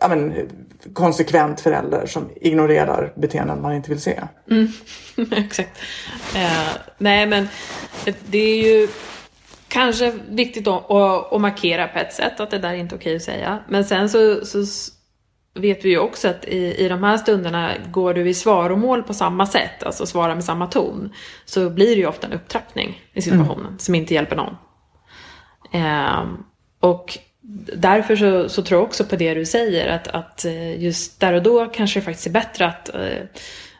ja, 0.00 0.08
men, 0.08 0.48
konsekvent 0.92 1.60
förälder 1.60 2.06
som 2.06 2.30
ignorerar 2.36 3.12
beteenden 3.16 3.62
man 3.62 3.74
inte 3.74 3.90
vill 3.90 4.00
se. 4.00 4.20
Mm. 4.50 4.68
Exakt. 5.32 5.78
Eh, 6.36 6.76
nej 6.98 7.26
men 7.26 7.48
det 8.26 8.38
är 8.38 8.62
ju 8.62 8.88
kanske 9.68 10.12
viktigt 10.28 10.68
att, 10.68 10.90
att, 10.90 11.32
att, 11.32 11.40
markera 11.40 11.88
på 11.88 11.98
ett 11.98 12.12
sätt 12.12 12.40
att 12.40 12.50
det 12.50 12.58
där 12.58 12.68
är 12.68 12.74
inte 12.74 12.94
okej 12.94 13.16
att 13.16 13.22
säga. 13.22 13.58
Men 13.68 13.84
sen 13.84 14.10
så, 14.10 14.44
så 14.44 14.58
vet 15.54 15.84
vi 15.84 15.88
ju 15.88 15.98
också 15.98 16.28
att 16.28 16.44
i, 16.44 16.84
i 16.84 16.88
de 16.88 17.02
här 17.02 17.16
stunderna 17.16 17.72
går 17.90 18.14
du 18.14 18.28
i 18.28 18.34
svaromål 18.34 19.02
på 19.02 19.14
samma 19.14 19.46
sätt, 19.46 19.82
alltså 19.82 20.06
svara 20.06 20.34
med 20.34 20.44
samma 20.44 20.66
ton, 20.66 21.12
så 21.44 21.70
blir 21.70 21.86
det 21.86 22.00
ju 22.00 22.06
ofta 22.06 22.26
en 22.26 22.32
upptrappning 22.32 23.02
i 23.12 23.22
situationen 23.22 23.66
mm. 23.66 23.78
som 23.78 23.94
inte 23.94 24.14
hjälper 24.14 24.36
någon. 24.36 24.56
Eh, 25.72 26.24
och 26.80 27.18
därför 27.76 28.16
så, 28.16 28.48
så, 28.48 28.62
tror 28.62 28.80
jag 28.80 28.86
också 28.86 29.04
på 29.04 29.16
det 29.16 29.34
du 29.34 29.46
säger, 29.46 29.88
att, 29.88 30.08
att 30.08 30.44
eh, 30.44 30.82
just 30.82 31.20
där 31.20 31.32
och 31.32 31.42
då 31.42 31.66
kanske 31.66 32.00
det 32.00 32.04
faktiskt 32.04 32.26
är 32.26 32.30
bättre 32.30 32.66
att 32.66 32.94
eh, 32.94 33.22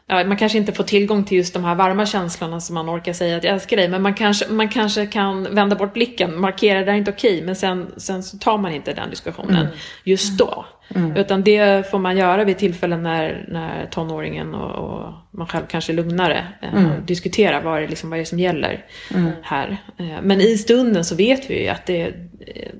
ja, 0.07 0.23
man 0.23 0.37
kanske 0.37 0.57
inte 0.57 0.73
får 0.73 0.83
tillgång 0.83 1.23
till 1.23 1.37
just 1.37 1.53
de 1.53 1.63
här 1.63 1.75
varma 1.75 2.05
känslorna 2.05 2.59
som 2.59 2.73
man 2.73 2.89
orkar 2.89 3.13
säga 3.13 3.37
att 3.37 3.43
jag 3.43 3.53
älskar 3.53 3.77
dig, 3.77 3.89
men 3.89 4.01
man 4.01 4.13
kanske, 4.13 4.47
man 4.47 4.69
kanske 4.69 5.05
kan 5.05 5.55
vända 5.55 5.75
bort 5.75 5.93
blicken, 5.93 6.39
markera 6.39 6.83
det 6.85 6.91
är 6.91 6.95
inte 6.95 7.11
okej, 7.11 7.41
men 7.41 7.55
sen, 7.55 7.91
sen 7.97 8.23
så 8.23 8.37
tar 8.37 8.57
man 8.57 8.71
inte 8.71 8.93
den 8.93 9.09
diskussionen 9.09 9.65
mm. 9.65 9.73
just 10.03 10.37
då. 10.37 10.65
Mm. 10.95 11.15
Utan 11.17 11.43
det 11.43 11.91
får 11.91 11.99
man 11.99 12.17
göra 12.17 12.43
vid 12.43 12.57
tillfällen 12.57 13.03
när, 13.03 13.45
när 13.47 13.85
tonåringen 13.85 14.55
och, 14.55 14.71
och 14.71 15.13
man 15.31 15.47
själv 15.47 15.65
kanske 15.69 15.93
är 15.93 15.95
lugnare 15.95 16.47
eh, 16.61 16.73
mm. 16.73 17.05
diskutera 17.05 17.61
vad 17.61 17.81
det, 17.81 17.87
liksom, 17.87 18.09
vad 18.09 18.19
det 18.19 18.23
är 18.23 18.25
som 18.25 18.39
gäller 18.39 18.85
mm. 19.13 19.31
här. 19.43 19.77
Eh, 19.97 20.21
men 20.21 20.41
i 20.41 20.57
stunden 20.57 21.05
så 21.05 21.15
vet 21.15 21.49
vi 21.49 21.63
ju 21.63 21.67
att 21.67 21.85
det 21.85 22.01
eh, 22.01 22.71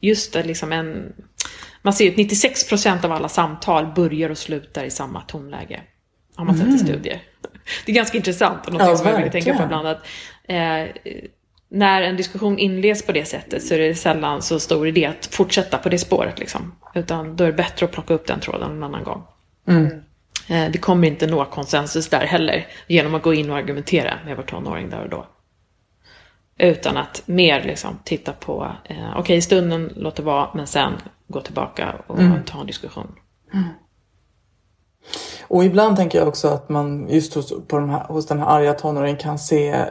just 0.00 0.32
det, 0.32 0.42
liksom 0.42 0.72
en 0.72 1.12
man 1.86 1.92
ser 1.92 2.10
att 2.10 2.16
96 2.16 2.68
procent 2.68 3.04
av 3.04 3.12
alla 3.12 3.28
samtal 3.28 3.86
börjar 3.86 4.30
och 4.30 4.38
slutar 4.38 4.84
i 4.84 4.90
samma 4.90 5.20
tonläge. 5.20 5.80
Har 6.36 6.44
man 6.44 6.54
sett 6.54 6.66
i 6.66 6.68
mm. 6.68 6.78
studier. 6.78 7.22
Det 7.86 7.92
är 7.92 7.96
ganska 7.96 8.16
intressant 8.16 8.66
och 8.66 8.72
något 8.72 8.82
ja, 8.82 8.96
som 8.96 9.06
jag 9.08 9.22
vill 9.22 9.30
tänka 9.30 9.54
på 9.54 9.62
ibland. 9.62 9.88
Att, 9.88 10.06
eh, 10.44 10.84
när 11.68 12.02
en 12.02 12.16
diskussion 12.16 12.58
inleds 12.58 13.06
på 13.06 13.12
det 13.12 13.24
sättet 13.24 13.62
så 13.62 13.74
är 13.74 13.78
det 13.78 13.94
sällan 13.94 14.42
så 14.42 14.60
stor 14.60 14.88
idé 14.88 15.04
att 15.06 15.26
fortsätta 15.26 15.78
på 15.78 15.88
det 15.88 15.98
spåret. 15.98 16.38
Liksom. 16.38 16.74
Utan 16.94 17.36
då 17.36 17.44
är 17.44 17.48
det 17.48 17.56
bättre 17.56 17.86
att 17.86 17.92
plocka 17.92 18.14
upp 18.14 18.26
den 18.26 18.40
tråden 18.40 18.70
en 18.70 18.82
annan 18.82 19.04
gång. 19.04 19.22
Mm. 19.68 19.86
Eh, 20.48 20.70
vi 20.72 20.78
kommer 20.78 21.08
inte 21.08 21.26
nå 21.26 21.44
konsensus 21.44 22.08
där 22.08 22.26
heller 22.26 22.66
genom 22.86 23.14
att 23.14 23.22
gå 23.22 23.34
in 23.34 23.50
och 23.50 23.56
argumentera 23.56 24.18
med 24.24 24.36
vår 24.36 24.42
tonåring 24.42 24.90
där 24.90 25.02
och 25.02 25.08
då. 25.08 25.26
Utan 26.58 26.96
att 26.96 27.22
mer 27.26 27.62
liksom 27.62 27.98
titta 28.04 28.32
på, 28.32 28.72
eh, 28.84 29.10
okej 29.10 29.20
okay, 29.20 29.40
stunden 29.40 29.92
låter 29.96 30.22
vara, 30.22 30.50
men 30.54 30.66
sen 30.66 30.92
gå 31.28 31.40
tillbaka 31.40 31.94
och 32.06 32.18
mm. 32.18 32.44
ta 32.44 32.60
en 32.60 32.66
diskussion. 32.66 33.14
Mm. 33.52 33.68
Och 35.48 35.64
ibland 35.64 35.96
tänker 35.96 36.18
jag 36.18 36.28
också 36.28 36.48
att 36.48 36.68
man 36.68 37.08
just 37.08 37.34
hos, 37.34 37.52
på 37.68 37.78
de 37.78 37.90
här, 37.90 38.04
hos 38.04 38.26
den 38.26 38.38
här 38.38 38.46
arga 38.46 38.72
tonåringen 38.72 39.16
kan 39.16 39.38
se 39.38 39.86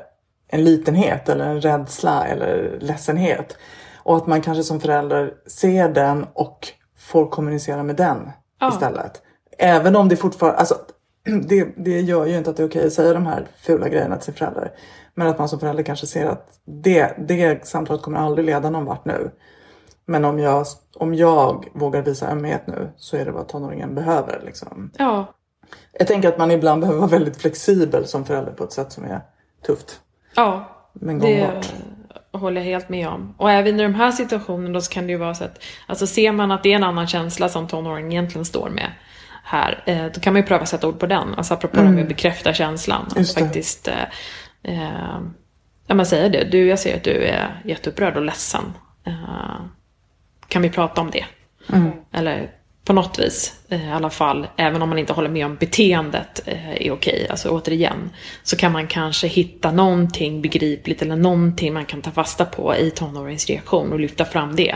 en 0.47 0.63
litenhet 0.63 1.29
eller 1.29 1.45
en 1.45 1.61
rädsla 1.61 2.25
eller 2.25 2.77
ledsenhet. 2.81 3.57
Och 4.03 4.17
att 4.17 4.27
man 4.27 4.41
kanske 4.41 4.63
som 4.63 4.79
förälder 4.79 5.33
ser 5.47 5.89
den 5.89 6.25
och 6.33 6.67
får 6.97 7.29
kommunicera 7.29 7.83
med 7.83 7.95
den 7.95 8.31
Ja. 8.59 8.69
istället. 8.69 9.21
Även 9.57 9.95
om 9.95 10.09
det 10.09 10.15
fortfarande, 10.15 10.59
alltså 10.59 10.75
det, 11.47 11.73
det 11.77 12.01
gör 12.01 12.25
ju 12.25 12.37
inte 12.37 12.49
att 12.49 12.57
det 12.57 12.63
är 12.63 12.67
okej 12.67 12.87
att 12.87 12.93
säga 12.93 13.13
de 13.13 13.25
här 13.25 13.47
fula 13.57 13.89
grejerna 13.89 14.15
till 14.15 14.25
sin 14.25 14.33
förälder. 14.33 14.71
Men 15.13 15.27
att 15.27 15.39
man 15.39 15.49
som 15.49 15.59
förälder 15.59 15.83
kanske 15.83 16.07
ser 16.07 16.25
att 16.25 16.59
det, 16.65 17.15
det 17.27 17.67
samtalet 17.67 18.01
kommer 18.01 18.19
aldrig 18.19 18.45
leda 18.45 18.69
någon 18.69 18.85
vart 18.85 19.05
nu. 19.05 19.31
Men 20.05 20.25
om 20.25 20.39
jag, 20.39 20.65
om 20.95 21.13
jag 21.13 21.67
vågar 21.73 22.01
visa 22.01 22.31
ömhet 22.31 22.67
nu 22.67 22.91
så 22.97 23.17
är 23.17 23.25
det 23.25 23.31
vad 23.31 23.47
tonåringen 23.47 23.95
behöver. 23.95 24.41
Liksom. 24.45 24.91
Ja, 24.97 25.33
Jag 25.91 26.07
tänker 26.07 26.29
att 26.29 26.37
man 26.37 26.51
ibland 26.51 26.81
behöver 26.81 26.99
vara 26.99 27.09
väldigt 27.09 27.41
flexibel 27.41 28.05
som 28.05 28.25
förälder 28.25 28.51
på 28.51 28.63
ett 28.63 28.71
sätt 28.71 28.91
som 28.91 29.03
är 29.03 29.21
tufft. 29.65 29.99
ja. 30.35 30.71
Men 30.93 31.19
Det 31.19 31.61
håller 32.31 32.61
jag 32.61 32.65
helt 32.65 32.89
med 32.89 33.07
om. 33.07 33.35
Och 33.37 33.51
även 33.51 33.79
i 33.79 33.83
de 33.83 33.95
här 33.95 34.11
situationerna 34.11 34.81
så 34.81 34.91
kan 34.91 35.05
det 35.07 35.11
ju 35.11 35.17
vara 35.17 35.33
så 35.33 35.43
att, 35.43 35.63
alltså 35.87 36.07
ser 36.07 36.31
man 36.31 36.51
att 36.51 36.63
det 36.63 36.71
är 36.71 36.75
en 36.75 36.83
annan 36.83 37.07
känsla 37.07 37.49
som 37.49 37.67
tonåringen 37.67 38.11
egentligen 38.11 38.45
står 38.45 38.69
med 38.69 38.91
här, 39.45 39.83
eh, 39.85 40.05
då 40.13 40.19
kan 40.19 40.33
man 40.33 40.41
ju 40.41 40.47
pröva 40.47 40.63
att 40.63 40.69
sätta 40.69 40.87
ord 40.87 40.99
på 40.99 41.05
den. 41.05 41.35
Alltså 41.35 41.53
apropå 41.53 41.77
det 41.77 41.89
med 41.89 42.01
att 42.01 42.07
bekräfta 42.07 42.53
känslan. 42.53 43.05
Att 43.09 43.15
det. 43.15 43.39
faktiskt, 43.39 43.87
eh, 43.87 44.03
eh, 44.63 45.19
ja 45.87 45.95
man 45.95 46.05
säger 46.05 46.29
det, 46.29 46.43
du 46.43 46.67
jag 46.67 46.79
ser 46.79 46.95
att 46.95 47.03
du 47.03 47.23
är 47.23 47.61
jätteupprörd 47.65 48.15
och 48.17 48.25
ledsen. 48.25 48.73
Eh, 49.03 49.55
kan 50.47 50.61
vi 50.61 50.69
prata 50.69 51.01
om 51.01 51.11
det? 51.11 51.25
Eller 52.11 52.51
på 52.85 52.93
något 52.93 53.19
vis, 53.19 53.59
eh, 53.69 53.89
i 53.89 53.91
alla 53.91 54.09
fall, 54.09 54.47
även 54.57 54.81
om 54.81 54.89
man 54.89 54.97
inte 54.97 55.13
håller 55.13 55.29
med 55.29 55.45
om 55.45 55.55
beteendet 55.55 56.41
eh, 56.45 56.71
är 56.87 56.91
okej, 56.91 57.27
alltså 57.29 57.49
återigen, 57.49 58.09
så 58.43 58.55
kan 58.57 58.71
man 58.71 58.87
kanske 58.87 59.27
hitta 59.27 59.71
någonting 59.71 60.41
begripligt 60.41 61.01
eller 61.01 61.15
någonting 61.15 61.73
man 61.73 61.85
kan 61.85 62.01
ta 62.01 62.11
fasta 62.11 62.45
på 62.45 62.75
i 62.75 62.91
tonåringens 62.91 63.47
reaktion 63.47 63.93
och 63.93 63.99
lyfta 63.99 64.25
fram 64.25 64.55
det. 64.55 64.75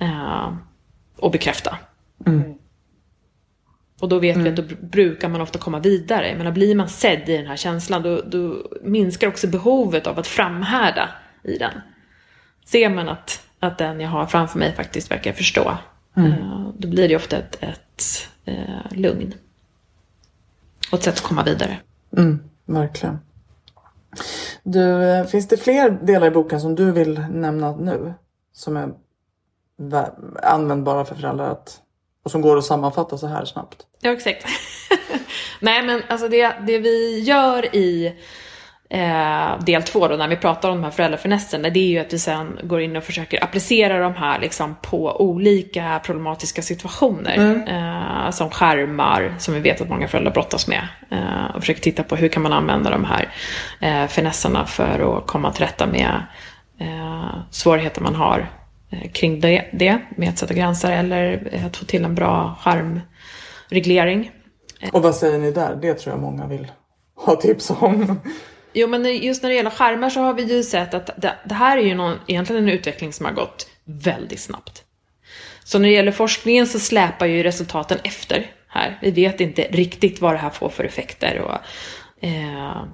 Eh, 0.00 0.52
och 1.18 1.30
bekräfta. 1.30 1.78
Och 4.00 4.08
då 4.08 4.18
vet 4.18 4.36
vi 4.36 4.48
att 4.48 4.56
då 4.56 4.62
br- 4.62 4.90
brukar 4.90 5.28
man 5.28 5.40
ofta 5.40 5.58
komma 5.58 5.78
vidare. 5.78 6.34
Men 6.38 6.54
blir 6.54 6.74
man 6.74 6.88
sedd 6.88 7.28
i 7.28 7.36
den 7.36 7.46
här 7.46 7.56
känslan 7.56 8.02
då, 8.02 8.20
då 8.22 8.62
minskar 8.82 9.28
också 9.28 9.46
behovet 9.46 10.06
av 10.06 10.18
att 10.18 10.26
framhärda 10.26 11.08
i 11.44 11.58
den. 11.58 11.80
Ser 12.64 12.88
man 12.90 13.08
att, 13.08 13.47
att 13.60 13.78
den 13.78 14.00
jag 14.00 14.08
har 14.08 14.26
framför 14.26 14.58
mig 14.58 14.74
faktiskt 14.74 15.10
verkar 15.10 15.32
förstå. 15.32 15.76
eh, 16.16 16.68
Då 16.78 16.88
blir 16.88 17.08
det 17.08 17.16
ofta 17.16 17.36
ett, 17.36 17.62
ett 17.62 18.28
eh, 18.44 18.90
lugn. 18.90 19.34
Och 20.92 20.98
ett 20.98 21.04
sätt 21.04 21.14
att 21.14 21.20
komma 21.22 21.42
vidare. 21.44 21.78
Mm, 22.16 22.40
verkligen. 22.66 23.18
Du, 24.62 25.02
eh, 25.04 25.24
finns 25.26 25.48
det 25.48 25.56
fler 25.56 25.90
delar 25.90 26.26
i 26.26 26.30
boken 26.30 26.60
som 26.60 26.74
du 26.74 26.92
vill 26.92 27.20
nämna 27.30 27.76
nu? 27.76 28.14
Som 28.52 28.76
är 28.76 28.88
vä- 29.78 30.40
användbara 30.42 31.04
för 31.04 31.14
föräldrar 31.14 31.50
att, 31.50 31.80
och 32.24 32.30
som 32.30 32.40
går 32.42 32.56
att 32.58 32.64
sammanfatta 32.64 33.18
så 33.18 33.26
här 33.26 33.44
snabbt? 33.44 33.86
Ja, 34.00 34.10
exakt. 34.12 34.46
Nej, 35.60 35.82
men 35.86 36.02
alltså 36.08 36.28
det, 36.28 36.56
det 36.66 36.78
vi 36.78 37.20
gör 37.20 37.76
i 37.76 38.16
eh, 38.90 39.64
del 39.64 39.82
två 39.82 40.08
då, 40.08 40.16
när 40.16 40.28
vi 40.28 40.36
pratar 40.36 40.70
om 40.70 40.76
de 40.76 40.84
här 40.84 40.90
föräldrafinesserna, 40.90 41.70
det 41.70 41.80
är 41.80 41.88
ju 41.88 41.98
att 41.98 42.12
vi 42.12 42.18
sen 42.18 42.58
går 42.62 42.80
in 42.80 42.96
och 42.96 43.04
försöker 43.04 43.44
applicera 43.44 43.98
de 43.98 44.14
här 44.14 44.38
liksom 44.38 44.76
på 44.82 45.20
olika 45.20 46.00
problematiska 46.04 46.62
situationer. 46.62 47.64
Eh, 47.68 48.30
som 48.30 48.50
skärmar, 48.50 49.34
som 49.38 49.54
vi 49.54 49.60
vet 49.60 49.80
att 49.80 49.88
många 49.88 50.08
föräldrar 50.08 50.32
brottas 50.32 50.68
med. 50.68 50.88
Eh, 51.10 51.54
och 51.54 51.60
försöker 51.60 51.80
titta 51.80 52.02
på 52.02 52.16
hur 52.16 52.28
kan 52.28 52.42
man 52.42 52.52
använda 52.52 52.90
de 52.90 53.04
här 53.04 53.28
eh, 53.80 54.06
finesserna 54.06 54.66
för 54.66 55.18
att 55.18 55.26
komma 55.26 55.52
till 55.52 55.64
rätta 55.64 55.86
med 55.86 56.22
eh, 56.78 57.34
svårigheter 57.50 58.00
man 58.00 58.14
har 58.14 58.50
eh, 58.90 59.10
kring 59.10 59.40
det, 59.40 59.64
det, 59.72 59.98
med 60.16 60.28
att 60.28 60.38
sätta 60.38 60.54
gränser 60.54 60.92
eller 60.92 61.52
att 61.66 61.76
få 61.76 61.84
till 61.84 62.04
en 62.04 62.14
bra 62.14 62.58
skärmreglering. 62.60 64.30
Och 64.92 65.02
vad 65.02 65.14
säger 65.14 65.38
ni 65.38 65.52
där? 65.52 65.78
Det 65.82 65.94
tror 65.94 66.14
jag 66.14 66.22
många 66.22 66.46
vill 66.46 66.66
ha 67.16 67.36
tips 67.36 67.70
om. 67.70 68.20
Jo, 68.72 68.88
men 68.88 69.16
just 69.16 69.42
när 69.42 69.50
det 69.50 69.56
gäller 69.56 69.70
skärmar 69.70 70.10
så 70.10 70.20
har 70.20 70.34
vi 70.34 70.42
ju 70.42 70.62
sett 70.62 70.94
att 70.94 71.10
det, 71.16 71.34
det 71.44 71.54
här 71.54 71.78
är 71.78 71.82
ju 71.82 71.94
någon, 71.94 72.18
egentligen 72.26 72.62
en 72.62 72.68
utveckling 72.68 73.12
som 73.12 73.26
har 73.26 73.32
gått 73.32 73.68
väldigt 73.84 74.40
snabbt. 74.40 74.84
Så 75.64 75.78
när 75.78 75.88
det 75.88 75.94
gäller 75.94 76.12
forskningen 76.12 76.66
så 76.66 76.78
släpar 76.78 77.26
ju 77.26 77.42
resultaten 77.42 77.98
efter 78.04 78.46
här. 78.68 78.98
Vi 79.02 79.10
vet 79.10 79.40
inte 79.40 79.62
riktigt 79.62 80.20
vad 80.20 80.34
det 80.34 80.38
här 80.38 80.50
får 80.50 80.68
för 80.68 80.84
effekter 80.84 81.40
och 81.40 81.58
eh, 82.26 82.84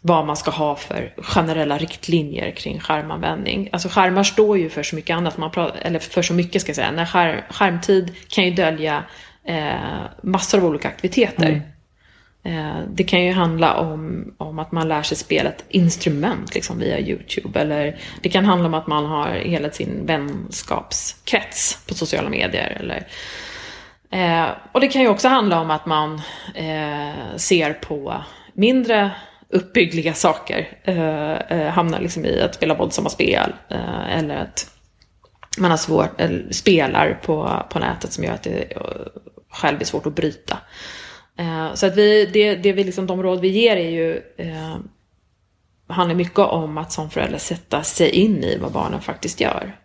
vad 0.00 0.26
man 0.26 0.36
ska 0.36 0.50
ha 0.50 0.76
för 0.76 1.14
generella 1.18 1.78
riktlinjer 1.78 2.50
kring 2.50 2.80
skärmanvändning. 2.80 3.68
Alltså 3.72 3.88
skärmar 3.88 4.22
står 4.22 4.58
ju 4.58 4.70
för 4.70 4.82
så 4.82 4.96
mycket 4.96 5.16
annat, 5.16 5.36
man 5.36 5.50
pratar, 5.50 5.80
eller 5.80 5.98
för 5.98 6.22
så 6.22 6.34
mycket 6.34 6.62
ska 6.62 6.68
jag 6.68 6.76
säga. 6.76 6.90
När 6.90 7.06
skär, 7.06 7.46
skärmtid 7.50 8.14
kan 8.28 8.44
ju 8.44 8.50
dölja 8.50 9.04
eh, 9.44 9.74
massor 10.22 10.58
av 10.58 10.64
olika 10.64 10.88
aktiviteter. 10.88 11.48
Mm. 11.48 11.60
Eh, 12.42 12.80
det 12.88 13.04
kan 13.04 13.24
ju 13.24 13.32
handla 13.32 13.74
om, 13.74 14.34
om 14.38 14.58
att 14.58 14.72
man 14.72 14.88
lär 14.88 15.02
sig 15.02 15.16
spela 15.16 15.48
ett 15.48 15.64
instrument 15.68 16.54
liksom 16.54 16.78
via 16.78 16.98
YouTube. 16.98 17.60
Eller 17.60 18.00
det 18.22 18.28
kan 18.28 18.44
handla 18.44 18.66
om 18.66 18.74
att 18.74 18.86
man 18.86 19.06
har 19.06 19.28
hela 19.28 19.70
sin 19.70 20.06
vänskapskrets 20.06 21.78
på 21.88 21.94
sociala 21.94 22.30
medier. 22.30 22.76
Eller, 22.80 23.06
eh, 24.10 24.50
och 24.72 24.80
det 24.80 24.88
kan 24.88 25.02
ju 25.02 25.08
också 25.08 25.28
handla 25.28 25.60
om 25.60 25.70
att 25.70 25.86
man 25.86 26.14
eh, 26.54 27.36
ser 27.36 27.72
på 27.72 28.22
mindre 28.52 29.10
uppbyggliga 29.48 30.14
saker. 30.14 30.68
Eh, 30.84 31.32
eh 31.32 31.68
hamnar 31.68 32.00
liksom 32.00 32.24
i 32.24 32.40
att 32.40 32.54
spela 32.54 32.74
våldsamma 32.74 33.08
spel. 33.08 33.52
Eh, 33.68 34.18
eller 34.18 34.36
att 34.36 34.70
man 35.58 35.70
har 35.70 35.78
svårt, 35.78 36.20
eller 36.20 36.52
spelar 36.52 37.20
på, 37.22 37.62
på 37.70 37.78
nätet 37.78 38.12
som 38.12 38.24
gör 38.24 38.32
att 38.32 38.42
det 38.42 38.72
eh, 38.72 38.82
själv 39.50 39.80
är 39.80 39.84
svårt 39.84 40.06
att 40.06 40.14
bryta. 40.14 40.58
Eh, 41.38 41.74
Så 41.74 41.86
att 41.86 41.96
vi, 41.96 42.26
det, 42.26 42.54
det 42.54 42.72
vi 42.72 42.84
liksom, 42.84 43.06
de 43.06 43.22
råd 43.22 43.40
vi 43.40 43.48
ger 43.48 43.76
är 43.76 43.90
ju, 43.90 44.22
eh, 44.36 44.76
handlar 45.88 46.14
mycket 46.14 46.38
om 46.38 46.78
att 46.78 46.92
som 46.92 47.10
förälder 47.10 47.38
sätta 47.38 47.82
sig 47.82 48.10
in 48.10 48.44
i 48.44 48.58
vad 48.58 48.72
barnen 48.72 49.00
faktiskt 49.00 49.40
gör. 49.40 49.76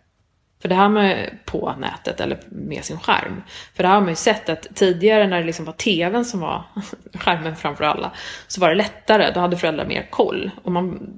För 0.62 0.68
det 0.68 0.74
här 0.74 0.88
med 0.88 1.38
på 1.44 1.74
nätet 1.78 2.20
eller 2.20 2.40
med 2.48 2.84
sin 2.84 2.98
skärm. 2.98 3.42
För 3.74 3.82
det 3.82 3.88
här 3.88 3.94
har 3.94 4.02
man 4.02 4.10
ju 4.10 4.16
sett 4.16 4.48
att 4.48 4.66
tidigare 4.74 5.26
när 5.26 5.40
det 5.40 5.46
liksom 5.46 5.64
var 5.64 5.72
tvn 5.72 6.24
som 6.24 6.40
var 6.40 6.64
skärmen 7.14 7.56
framför 7.56 7.84
alla, 7.84 8.12
så 8.48 8.60
var 8.60 8.68
det 8.68 8.74
lättare, 8.74 9.30
då 9.34 9.40
hade 9.40 9.56
föräldrar 9.56 9.86
mer 9.86 10.06
koll. 10.10 10.50
Och 10.62 10.72
man 10.72 11.10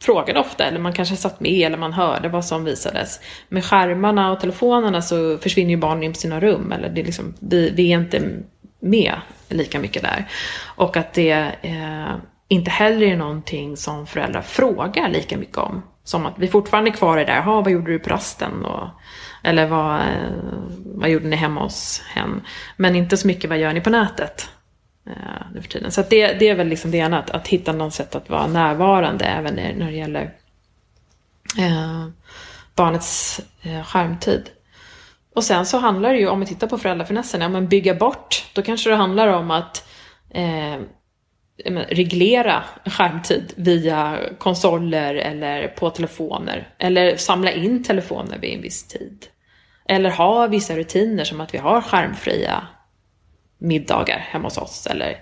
frågade 0.00 0.40
ofta, 0.40 0.64
eller 0.64 0.78
man 0.78 0.92
kanske 0.92 1.16
satt 1.16 1.40
med, 1.40 1.66
eller 1.66 1.78
man 1.78 1.92
hörde 1.92 2.28
vad 2.28 2.44
som 2.44 2.64
visades. 2.64 3.20
Med 3.48 3.64
skärmarna 3.64 4.32
och 4.32 4.40
telefonerna 4.40 5.02
så 5.02 5.38
försvinner 5.38 5.70
ju 5.70 5.76
barnen 5.76 6.02
in 6.02 6.12
på 6.12 6.18
sina 6.18 6.40
rum, 6.40 6.72
eller 6.72 6.88
det 6.88 7.00
är 7.00 7.04
liksom, 7.04 7.34
vi, 7.40 7.70
vi 7.70 7.92
är 7.92 7.98
inte 7.98 8.22
med 8.80 9.14
lika 9.50 9.78
mycket 9.78 10.02
där. 10.02 10.28
Och 10.64 10.96
att 10.96 11.12
det 11.14 11.52
eh, 11.62 12.14
inte 12.48 12.70
heller 12.70 13.06
är 13.06 13.16
någonting 13.16 13.76
som 13.76 14.06
föräldrar 14.06 14.42
frågar 14.42 15.08
lika 15.08 15.36
mycket 15.36 15.58
om. 15.58 15.82
Som 16.04 16.26
att 16.26 16.34
vi 16.38 16.48
fortfarande 16.48 16.90
är 16.90 16.94
kvar 16.94 17.18
i 17.18 17.24
det 17.24 17.32
där, 17.32 17.36
"Jaha, 17.36 17.60
vad 17.60 17.72
gjorde 17.72 17.92
du 17.92 17.98
på 17.98 18.10
rasten? 18.10 18.64
Och, 18.64 18.88
eller 19.42 19.66
vad, 19.66 20.00
eh, 20.00 20.30
vad 20.84 21.10
gjorde 21.10 21.26
ni 21.26 21.36
hemma 21.36 21.62
hos 21.62 22.02
hen? 22.14 22.42
Men 22.76 22.96
inte 22.96 23.16
så 23.16 23.26
mycket, 23.26 23.50
vad 23.50 23.58
gör 23.58 23.72
ni 23.72 23.80
på 23.80 23.90
nätet? 23.90 24.48
eh, 25.06 25.46
nu 25.54 25.62
för 25.62 25.68
tiden. 25.68 25.92
Så 25.92 26.00
att 26.00 26.10
det, 26.10 26.32
det 26.32 26.48
är 26.48 26.54
väl 26.54 26.68
liksom 26.68 26.90
det 26.90 26.98
ena, 26.98 27.18
att, 27.18 27.30
att 27.30 27.48
hitta 27.48 27.72
något 27.72 27.94
sätt 27.94 28.14
att 28.14 28.30
vara 28.30 28.46
närvarande 28.46 29.24
även 29.24 29.54
när, 29.54 29.74
när 29.74 29.90
det 29.90 29.96
gäller 29.96 30.34
eh, 31.58 32.06
barnets 32.74 33.40
eh, 33.62 33.82
skärmtid. 33.82 34.50
Och 35.34 35.44
sen 35.44 35.66
så 35.66 35.78
handlar 35.78 36.12
det 36.12 36.18
ju, 36.18 36.28
om 36.28 36.40
vi 36.40 36.46
tittar 36.46 36.66
på 36.66 36.78
föräldrafinessen, 36.78 37.40
ja 37.40 37.48
men 37.48 37.68
bygga 37.68 37.94
bort, 37.94 38.44
då 38.52 38.62
kanske 38.62 38.90
det 38.90 38.96
handlar 38.96 39.28
om 39.28 39.50
att 39.50 39.88
eh, 40.30 40.80
reglera 41.88 42.64
skärmtid 42.84 43.52
via 43.56 44.18
konsoler 44.38 45.14
eller 45.14 45.68
på 45.68 45.90
telefoner. 45.90 46.74
Eller 46.78 47.16
samla 47.16 47.52
in 47.52 47.84
telefoner 47.84 48.38
vid 48.38 48.54
en 48.54 48.62
viss 48.62 48.88
tid. 48.88 49.26
Eller 49.84 50.10
ha 50.10 50.46
vissa 50.46 50.76
rutiner 50.76 51.24
som 51.24 51.40
att 51.40 51.54
vi 51.54 51.58
har 51.58 51.80
skärmfria 51.80 52.66
middagar 53.58 54.18
hemma 54.18 54.46
hos 54.46 54.58
oss. 54.58 54.86
Eller 54.86 55.16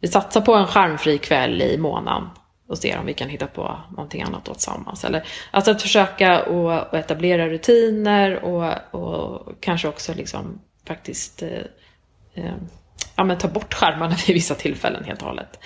vi 0.00 0.08
satsar 0.08 0.40
på 0.40 0.54
en 0.54 0.66
skärmfri 0.66 1.18
kväll 1.18 1.62
i 1.62 1.78
månaden 1.78 2.28
och 2.68 2.78
ser 2.78 2.98
om 2.98 3.06
vi 3.06 3.14
kan 3.14 3.28
hitta 3.28 3.46
på 3.46 3.78
någonting 3.90 4.22
annat 4.22 4.44
då 4.44 4.54
tillsammans. 4.54 5.04
Eller, 5.04 5.24
alltså 5.50 5.70
att 5.70 5.82
försöka 5.82 6.42
och, 6.42 6.92
och 6.92 6.98
etablera 6.98 7.48
rutiner 7.48 8.44
och, 8.44 8.94
och 8.94 9.54
kanske 9.60 9.88
också 9.88 10.14
liksom 10.14 10.60
faktiskt 10.86 11.42
eh, 11.42 11.48
eh, 12.34 12.54
ja, 13.16 13.24
men 13.24 13.38
ta 13.38 13.48
bort 13.48 13.74
skärmarna 13.74 14.16
vid 14.26 14.34
vissa 14.34 14.54
tillfällen 14.54 15.04
helt 15.04 15.22
och 15.22 15.28
hållet. 15.28 15.58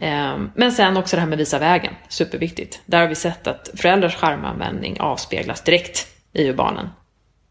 Eh, 0.00 0.38
men 0.54 0.72
sen 0.72 0.96
också 0.96 1.16
det 1.16 1.20
här 1.20 1.28
med 1.28 1.38
visa 1.38 1.58
vägen, 1.58 1.94
superviktigt. 2.08 2.80
Där 2.86 3.00
har 3.00 3.08
vi 3.08 3.14
sett 3.14 3.46
att 3.46 3.70
föräldrars 3.74 4.16
skärmanvändning 4.16 5.00
avspeglas 5.00 5.64
direkt 5.64 6.06
i 6.32 6.44
hur 6.44 6.54
barnen 6.54 6.88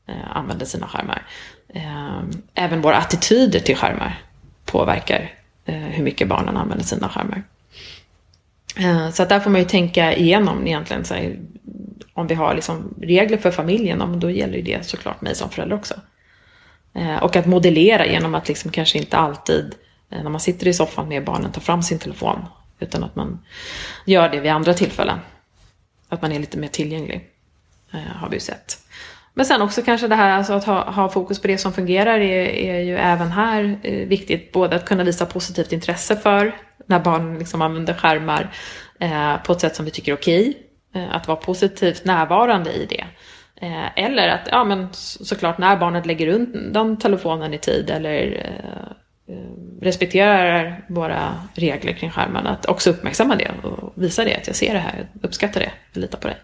eh, 0.08 0.38
använder 0.38 0.65
sina 0.65 0.88
skärmar. 0.88 1.28
Eh, 1.69 2.21
även 2.54 2.82
våra 2.82 2.97
attityder 2.97 3.60
till 3.60 3.76
skärmar 3.76 4.21
påverkar 4.65 5.32
eh, 5.65 5.76
hur 5.76 6.04
mycket 6.04 6.28
barnen 6.28 6.58
använder 6.58 6.86
sina 6.86 7.10
skärmar. 7.10 7.43
Eh, 8.80 9.10
Så 9.10 9.24
att 9.24 9.30
där 9.30 9.40
får 9.40 9.50
man 9.50 9.62
ju 9.62 9.68
tänka 9.68 10.16
igenom 10.16 10.68
egentligen, 10.68 11.06
så 11.06 11.13
här, 11.13 11.40
om 12.13 12.28
vi 12.28 12.36
har 12.36 12.56
liksom 12.56 12.94
regler 13.02 13.38
för 13.38 13.52
familjen, 13.52 14.20
då 14.20 14.32
gäller 14.32 14.58
ju 14.58 14.62
det 14.62 14.86
såklart 14.86 15.22
mig 15.22 15.36
som 15.36 15.50
förälder 15.50 15.76
också. 15.76 15.94
Eh, 16.94 17.24
och 17.24 17.36
att 17.36 17.46
modellera 17.46 18.06
genom 18.06 18.36
att 18.36 18.48
liksom 18.48 18.72
kanske 18.72 18.98
inte 18.98 19.18
alltid 19.18 19.76
eh, 20.12 20.24
när 20.24 20.30
man 20.30 20.40
sitter 20.40 20.68
i 20.68 20.74
soffan 20.74 21.08
med 21.08 21.26
barnen 21.26 21.52
ta 21.52 21.62
fram 21.62 21.84
sin 21.84 22.00
telefon. 22.00 22.46
Utan 22.80 23.04
att 23.04 23.16
man 23.16 23.40
gör 24.06 24.30
det 24.30 24.40
vid 24.40 24.52
andra 24.52 24.74
tillfällen. 24.74 25.20
Att 26.10 26.22
man 26.22 26.32
är 26.32 26.40
lite 26.40 26.58
mer 26.58 26.68
tillgänglig. 26.68 27.30
Eh, 27.94 28.16
har 28.16 28.30
vi 28.30 28.36
ju 28.36 28.40
sett. 28.40 28.78
Men 29.34 29.46
sen 29.46 29.62
också 29.62 29.82
kanske 29.82 30.08
det 30.08 30.16
här 30.16 30.30
alltså 30.30 30.54
att 30.54 30.63
ha, 30.63 30.92
ha 30.92 31.10
fokus 31.10 31.42
på 31.42 31.48
det 31.48 31.58
som 31.58 31.74
fungerar 31.74 32.20
är, 32.20 32.46
är 32.48 32.80
ju 32.80 32.98
även 32.98 33.32
här 33.32 33.80
eh, 33.84 34.08
viktigt. 34.08 34.52
Både 34.52 34.76
att 34.76 34.86
kunna 34.86 35.04
visa 35.04 35.26
positivt 35.26 35.72
intresse 35.72 36.16
för 36.16 36.56
när 36.88 37.00
barn 37.00 37.39
liksom 37.39 37.62
använder 37.62 37.93
skärmar 37.93 38.54
eh, 39.00 39.43
på 39.43 39.52
ett 39.52 39.62
sätt 39.62 39.76
som 39.76 39.86
vi 39.86 39.91
tycker 39.91 40.12
är 40.12 40.15
okej. 40.15 40.67
Eh, 40.95 41.15
att 41.15 41.28
vara 41.28 41.38
positivt 41.38 42.06
närvarande 42.06 42.71
i 42.71 42.86
det. 42.86 43.06
Eh, 43.62 44.06
eller 44.06 44.28
att, 44.28 44.47
ja 44.52 44.63
men 44.63 44.88
såklart 44.93 45.58
när 45.58 45.78
barnet 45.78 46.06
lägger 46.06 46.28
undan 46.28 46.97
telefonen 46.97 47.54
i 47.54 47.58
tid 47.58 47.89
eller 47.89 48.45
eh, 48.45 49.36
eh 49.36 49.52
respekterar 49.82 50.86
våra 50.89 51.36
regler 51.54 51.93
kring 51.93 52.12
skärmarna, 52.12 52.50
att 52.50 52.65
också 52.65 52.89
uppmärksamma 52.89 53.36
det 53.36 53.52
och 53.63 53.93
visa 53.95 54.23
det, 54.23 54.36
att 54.36 54.47
jag 54.47 54.56
ser 54.56 54.73
det 54.73 54.80
här, 54.80 55.08
jag 55.13 55.26
uppskattar 55.26 55.60
det, 55.60 55.71
jag 55.93 56.02
litar 56.02 56.17
på 56.17 56.28
dig. 56.28 56.38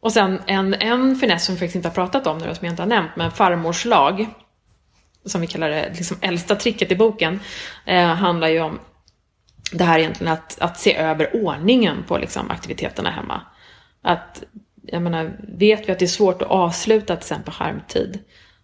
Och 0.00 0.12
sen 0.12 0.42
en, 0.46 0.74
en 0.74 1.16
finess 1.16 1.44
som 1.44 1.54
vi 1.54 1.58
faktiskt 1.58 1.76
inte 1.76 1.88
har 1.88 1.94
pratat 1.94 2.26
om 2.26 2.38
nu, 2.38 2.44
som 2.44 2.64
jag 2.66 2.72
inte 2.72 2.82
har 2.82 2.88
nämnt, 2.88 3.10
men 3.16 3.30
farmors 3.30 3.84
lag, 3.84 4.26
som 5.24 5.40
vi 5.40 5.46
kallar 5.46 5.68
det, 5.68 5.92
liksom 5.96 6.16
äldsta 6.20 6.56
tricket 6.56 6.92
i 6.92 6.96
boken, 6.96 7.40
eh, 7.84 8.06
handlar 8.06 8.48
ju 8.48 8.60
om 8.60 8.78
det 9.72 9.84
här 9.84 9.98
egentligen 9.98 10.32
att, 10.32 10.60
att 10.60 10.78
se 10.78 10.96
över 10.96 11.44
ordningen 11.44 12.04
på 12.08 12.18
liksom, 12.18 12.50
aktiviteterna 12.50 13.10
hemma. 13.10 13.40
Att, 14.02 14.42
jag 14.82 15.02
menar, 15.02 15.36
vet 15.48 15.88
vi 15.88 15.92
att 15.92 15.98
det 15.98 16.04
är 16.04 16.06
svårt 16.06 16.42
att 16.42 16.48
avsluta 16.48 17.16
till 17.16 17.22
exempel 17.22 17.54
skärmtid, 17.54 18.18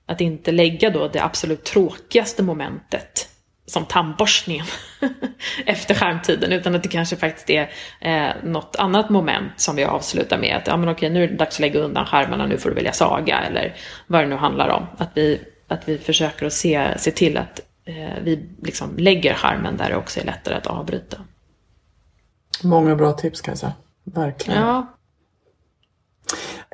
att 0.06 0.20
inte 0.20 0.52
lägga 0.52 0.90
då 0.90 1.08
det 1.08 1.24
absolut 1.24 1.64
tråkigaste 1.64 2.42
momentet 2.42 3.28
som 3.66 3.84
tandborstningen 3.84 4.66
efter 5.66 5.94
skärmtiden 5.94 6.52
utan 6.52 6.74
att 6.74 6.82
det 6.82 6.88
kanske 6.88 7.16
faktiskt 7.16 7.50
är 7.50 7.70
eh, 8.00 8.34
något 8.42 8.76
annat 8.76 9.10
moment 9.10 9.52
som 9.56 9.76
vi 9.76 9.84
avslutar 9.84 10.38
med 10.38 10.56
att 10.56 10.66
ja 10.66 10.76
men 10.76 10.88
okej 10.88 11.10
nu 11.10 11.24
är 11.24 11.28
det 11.28 11.36
dags 11.36 11.56
att 11.56 11.60
lägga 11.60 11.80
undan 11.80 12.06
skärmarna, 12.06 12.46
nu 12.46 12.58
får 12.58 12.68
du 12.68 12.74
välja 12.74 12.92
saga 12.92 13.40
eller 13.40 13.74
vad 14.06 14.20
det 14.20 14.26
nu 14.26 14.36
handlar 14.36 14.68
om. 14.68 14.86
Att 14.98 15.10
vi, 15.14 15.40
att 15.68 15.88
vi 15.88 15.98
försöker 15.98 16.46
att 16.46 16.52
se, 16.52 16.98
se 16.98 17.10
till 17.10 17.36
att 17.36 17.60
vi 18.22 18.48
liksom 18.62 18.96
lägger 18.96 19.34
skärmen 19.34 19.76
där 19.76 19.88
det 19.88 19.96
också 19.96 20.20
är 20.20 20.24
lättare 20.24 20.54
att 20.54 20.66
avbryta. 20.66 21.16
Många 22.62 22.96
bra 22.96 23.12
tips 23.12 23.40
Kajsa, 23.40 23.72
verkligen. 24.04 24.60
Ja. 24.60 24.86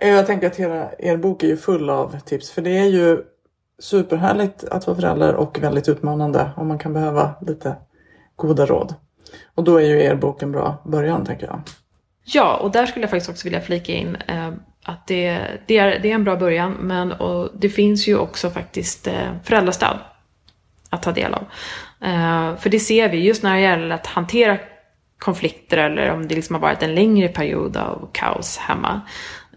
Jag 0.00 0.26
tänker 0.26 0.46
att 0.46 0.56
hela 0.56 0.90
er 0.98 1.16
bok 1.16 1.42
är 1.42 1.48
ju 1.48 1.56
full 1.56 1.90
av 1.90 2.20
tips 2.20 2.50
för 2.50 2.62
det 2.62 2.78
är 2.78 2.84
ju 2.84 3.22
superhärligt 3.78 4.64
att 4.64 4.86
vara 4.86 4.96
förälder 4.96 5.34
och 5.34 5.58
väldigt 5.62 5.88
utmanande 5.88 6.50
om 6.56 6.68
man 6.68 6.78
kan 6.78 6.92
behöva 6.92 7.34
lite 7.40 7.76
goda 8.36 8.66
råd. 8.66 8.94
Och 9.54 9.64
då 9.64 9.76
är 9.76 9.86
ju 9.86 10.02
er 10.02 10.14
bok 10.14 10.42
en 10.42 10.52
bra 10.52 10.82
början 10.84 11.24
tänker 11.24 11.46
jag. 11.46 11.60
Ja, 12.24 12.56
och 12.56 12.70
där 12.70 12.86
skulle 12.86 13.02
jag 13.02 13.10
faktiskt 13.10 13.30
också 13.30 13.44
vilja 13.44 13.60
flika 13.60 13.92
in 13.92 14.16
eh, 14.16 14.52
att 14.84 15.06
det, 15.06 15.40
det, 15.66 15.78
är, 15.78 15.98
det 15.98 16.10
är 16.10 16.14
en 16.14 16.24
bra 16.24 16.36
början 16.36 16.72
men 16.72 17.12
och 17.12 17.50
det 17.54 17.68
finns 17.68 18.08
ju 18.08 18.18
också 18.18 18.50
faktiskt 18.50 19.06
eh, 19.06 19.32
föräldrastöd 19.44 19.98
att 20.90 21.02
ta 21.02 21.12
del 21.12 21.34
av. 21.34 21.44
Eh, 22.00 22.56
för 22.56 22.70
det 22.70 22.80
ser 22.80 23.08
vi 23.08 23.18
just 23.18 23.42
när 23.42 23.54
det 23.54 23.60
gäller 23.60 23.90
att 23.90 24.06
hantera 24.06 24.58
konflikter 25.18 25.78
eller 25.78 26.10
om 26.10 26.28
det 26.28 26.34
liksom 26.34 26.54
har 26.54 26.60
varit 26.60 26.82
en 26.82 26.94
längre 26.94 27.28
period 27.28 27.76
av 27.76 28.08
kaos 28.12 28.58
hemma. 28.58 29.00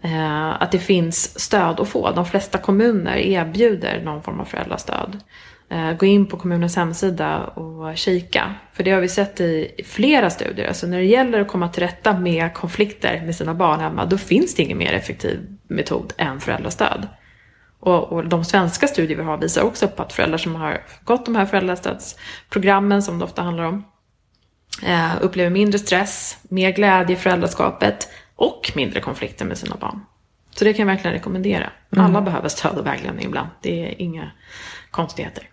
Eh, 0.02 0.62
att 0.62 0.72
det 0.72 0.78
finns 0.78 1.40
stöd 1.40 1.80
att 1.80 1.88
få. 1.88 2.10
De 2.10 2.26
flesta 2.26 2.58
kommuner 2.58 3.16
erbjuder 3.16 4.02
någon 4.04 4.22
form 4.22 4.40
av 4.40 4.44
föräldrastöd. 4.44 5.20
Eh, 5.70 5.92
gå 5.92 6.06
in 6.06 6.26
på 6.26 6.36
kommunens 6.36 6.76
hemsida 6.76 7.44
och 7.44 7.96
kika. 7.96 8.54
För 8.72 8.84
det 8.84 8.90
har 8.90 9.00
vi 9.00 9.08
sett 9.08 9.40
i 9.40 9.70
flera 9.86 10.30
studier. 10.30 10.68
Alltså 10.68 10.86
när 10.86 10.98
det 10.98 11.04
gäller 11.04 11.40
att 11.40 11.48
komma 11.48 11.68
till 11.68 11.82
rätta 11.82 12.18
med 12.18 12.54
konflikter 12.54 13.22
med 13.24 13.36
sina 13.36 13.54
barn 13.54 13.80
hemma, 13.80 14.04
då 14.04 14.18
finns 14.18 14.54
det 14.54 14.62
ingen 14.62 14.78
mer 14.78 14.92
effektiv 14.92 15.56
metod 15.68 16.12
än 16.16 16.40
föräldrastöd. 16.40 17.08
Och, 17.84 18.12
och 18.12 18.24
de 18.26 18.44
svenska 18.44 18.88
studier 18.88 19.16
vi 19.16 19.22
har 19.22 19.36
visar 19.36 19.62
också 19.62 19.88
på 19.88 20.02
att 20.02 20.12
föräldrar 20.12 20.38
som 20.38 20.54
har 20.54 20.84
gått 21.04 21.24
de 21.24 21.36
här 21.36 21.46
föräldrastödsprogrammen, 21.46 23.02
som 23.02 23.18
det 23.18 23.24
ofta 23.24 23.42
handlar 23.42 23.64
om, 23.64 23.84
eh, 24.82 25.10
upplever 25.20 25.50
mindre 25.50 25.78
stress, 25.78 26.38
mer 26.42 26.70
glädje 26.70 27.16
i 27.16 27.18
föräldraskapet, 27.18 28.08
och 28.36 28.72
mindre 28.74 29.00
konflikter 29.00 29.44
med 29.44 29.58
sina 29.58 29.76
barn. 29.76 30.00
Så 30.50 30.64
det 30.64 30.72
kan 30.72 30.88
jag 30.88 30.94
verkligen 30.94 31.16
rekommendera. 31.16 31.70
Mm. 31.92 32.04
Alla 32.04 32.20
behöver 32.20 32.48
stöd 32.48 32.78
och 32.78 32.86
vägledning 32.86 33.26
ibland. 33.26 33.48
Det 33.60 33.88
är 33.88 34.02
inga 34.02 34.30
konstigheter. 34.90 35.48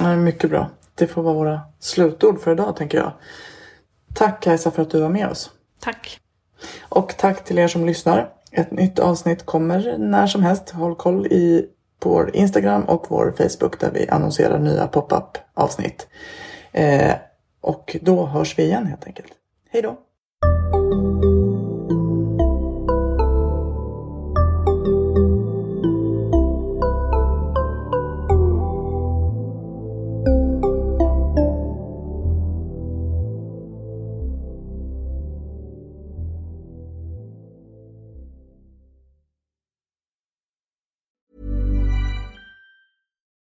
Ja, 0.00 0.16
mycket 0.16 0.50
bra. 0.50 0.70
Det 0.94 1.06
får 1.06 1.22
vara 1.22 1.34
våra 1.34 1.60
slutord 1.80 2.40
för 2.40 2.52
idag 2.52 2.76
tänker 2.76 2.98
jag. 2.98 3.12
Tack 4.14 4.42
Kajsa 4.42 4.70
för 4.70 4.82
att 4.82 4.90
du 4.90 5.00
var 5.00 5.08
med 5.08 5.28
oss. 5.28 5.50
Tack. 5.80 6.18
Och 6.82 7.14
tack 7.18 7.44
till 7.44 7.58
er 7.58 7.68
som 7.68 7.86
lyssnar. 7.86 8.28
Ett 8.52 8.70
nytt 8.70 8.98
avsnitt 8.98 9.46
kommer 9.46 9.98
när 9.98 10.26
som 10.26 10.42
helst. 10.42 10.70
Håll 10.70 10.94
koll 10.94 11.26
i 11.26 11.66
på 11.98 12.08
vår 12.08 12.36
Instagram 12.36 12.82
och 12.82 13.06
vår 13.08 13.34
Facebook 13.36 13.80
där 13.80 13.90
vi 13.90 14.08
annonserar 14.08 14.58
nya 14.58 14.86
pop-up 14.86 15.38
avsnitt. 15.54 16.08
Eh, 16.72 17.14
och 17.60 17.96
då 18.00 18.26
hörs 18.26 18.58
vi 18.58 18.62
igen 18.62 18.86
helt 18.86 19.06
enkelt. 19.06 19.32
Hej 19.70 19.82
då! 19.82 19.98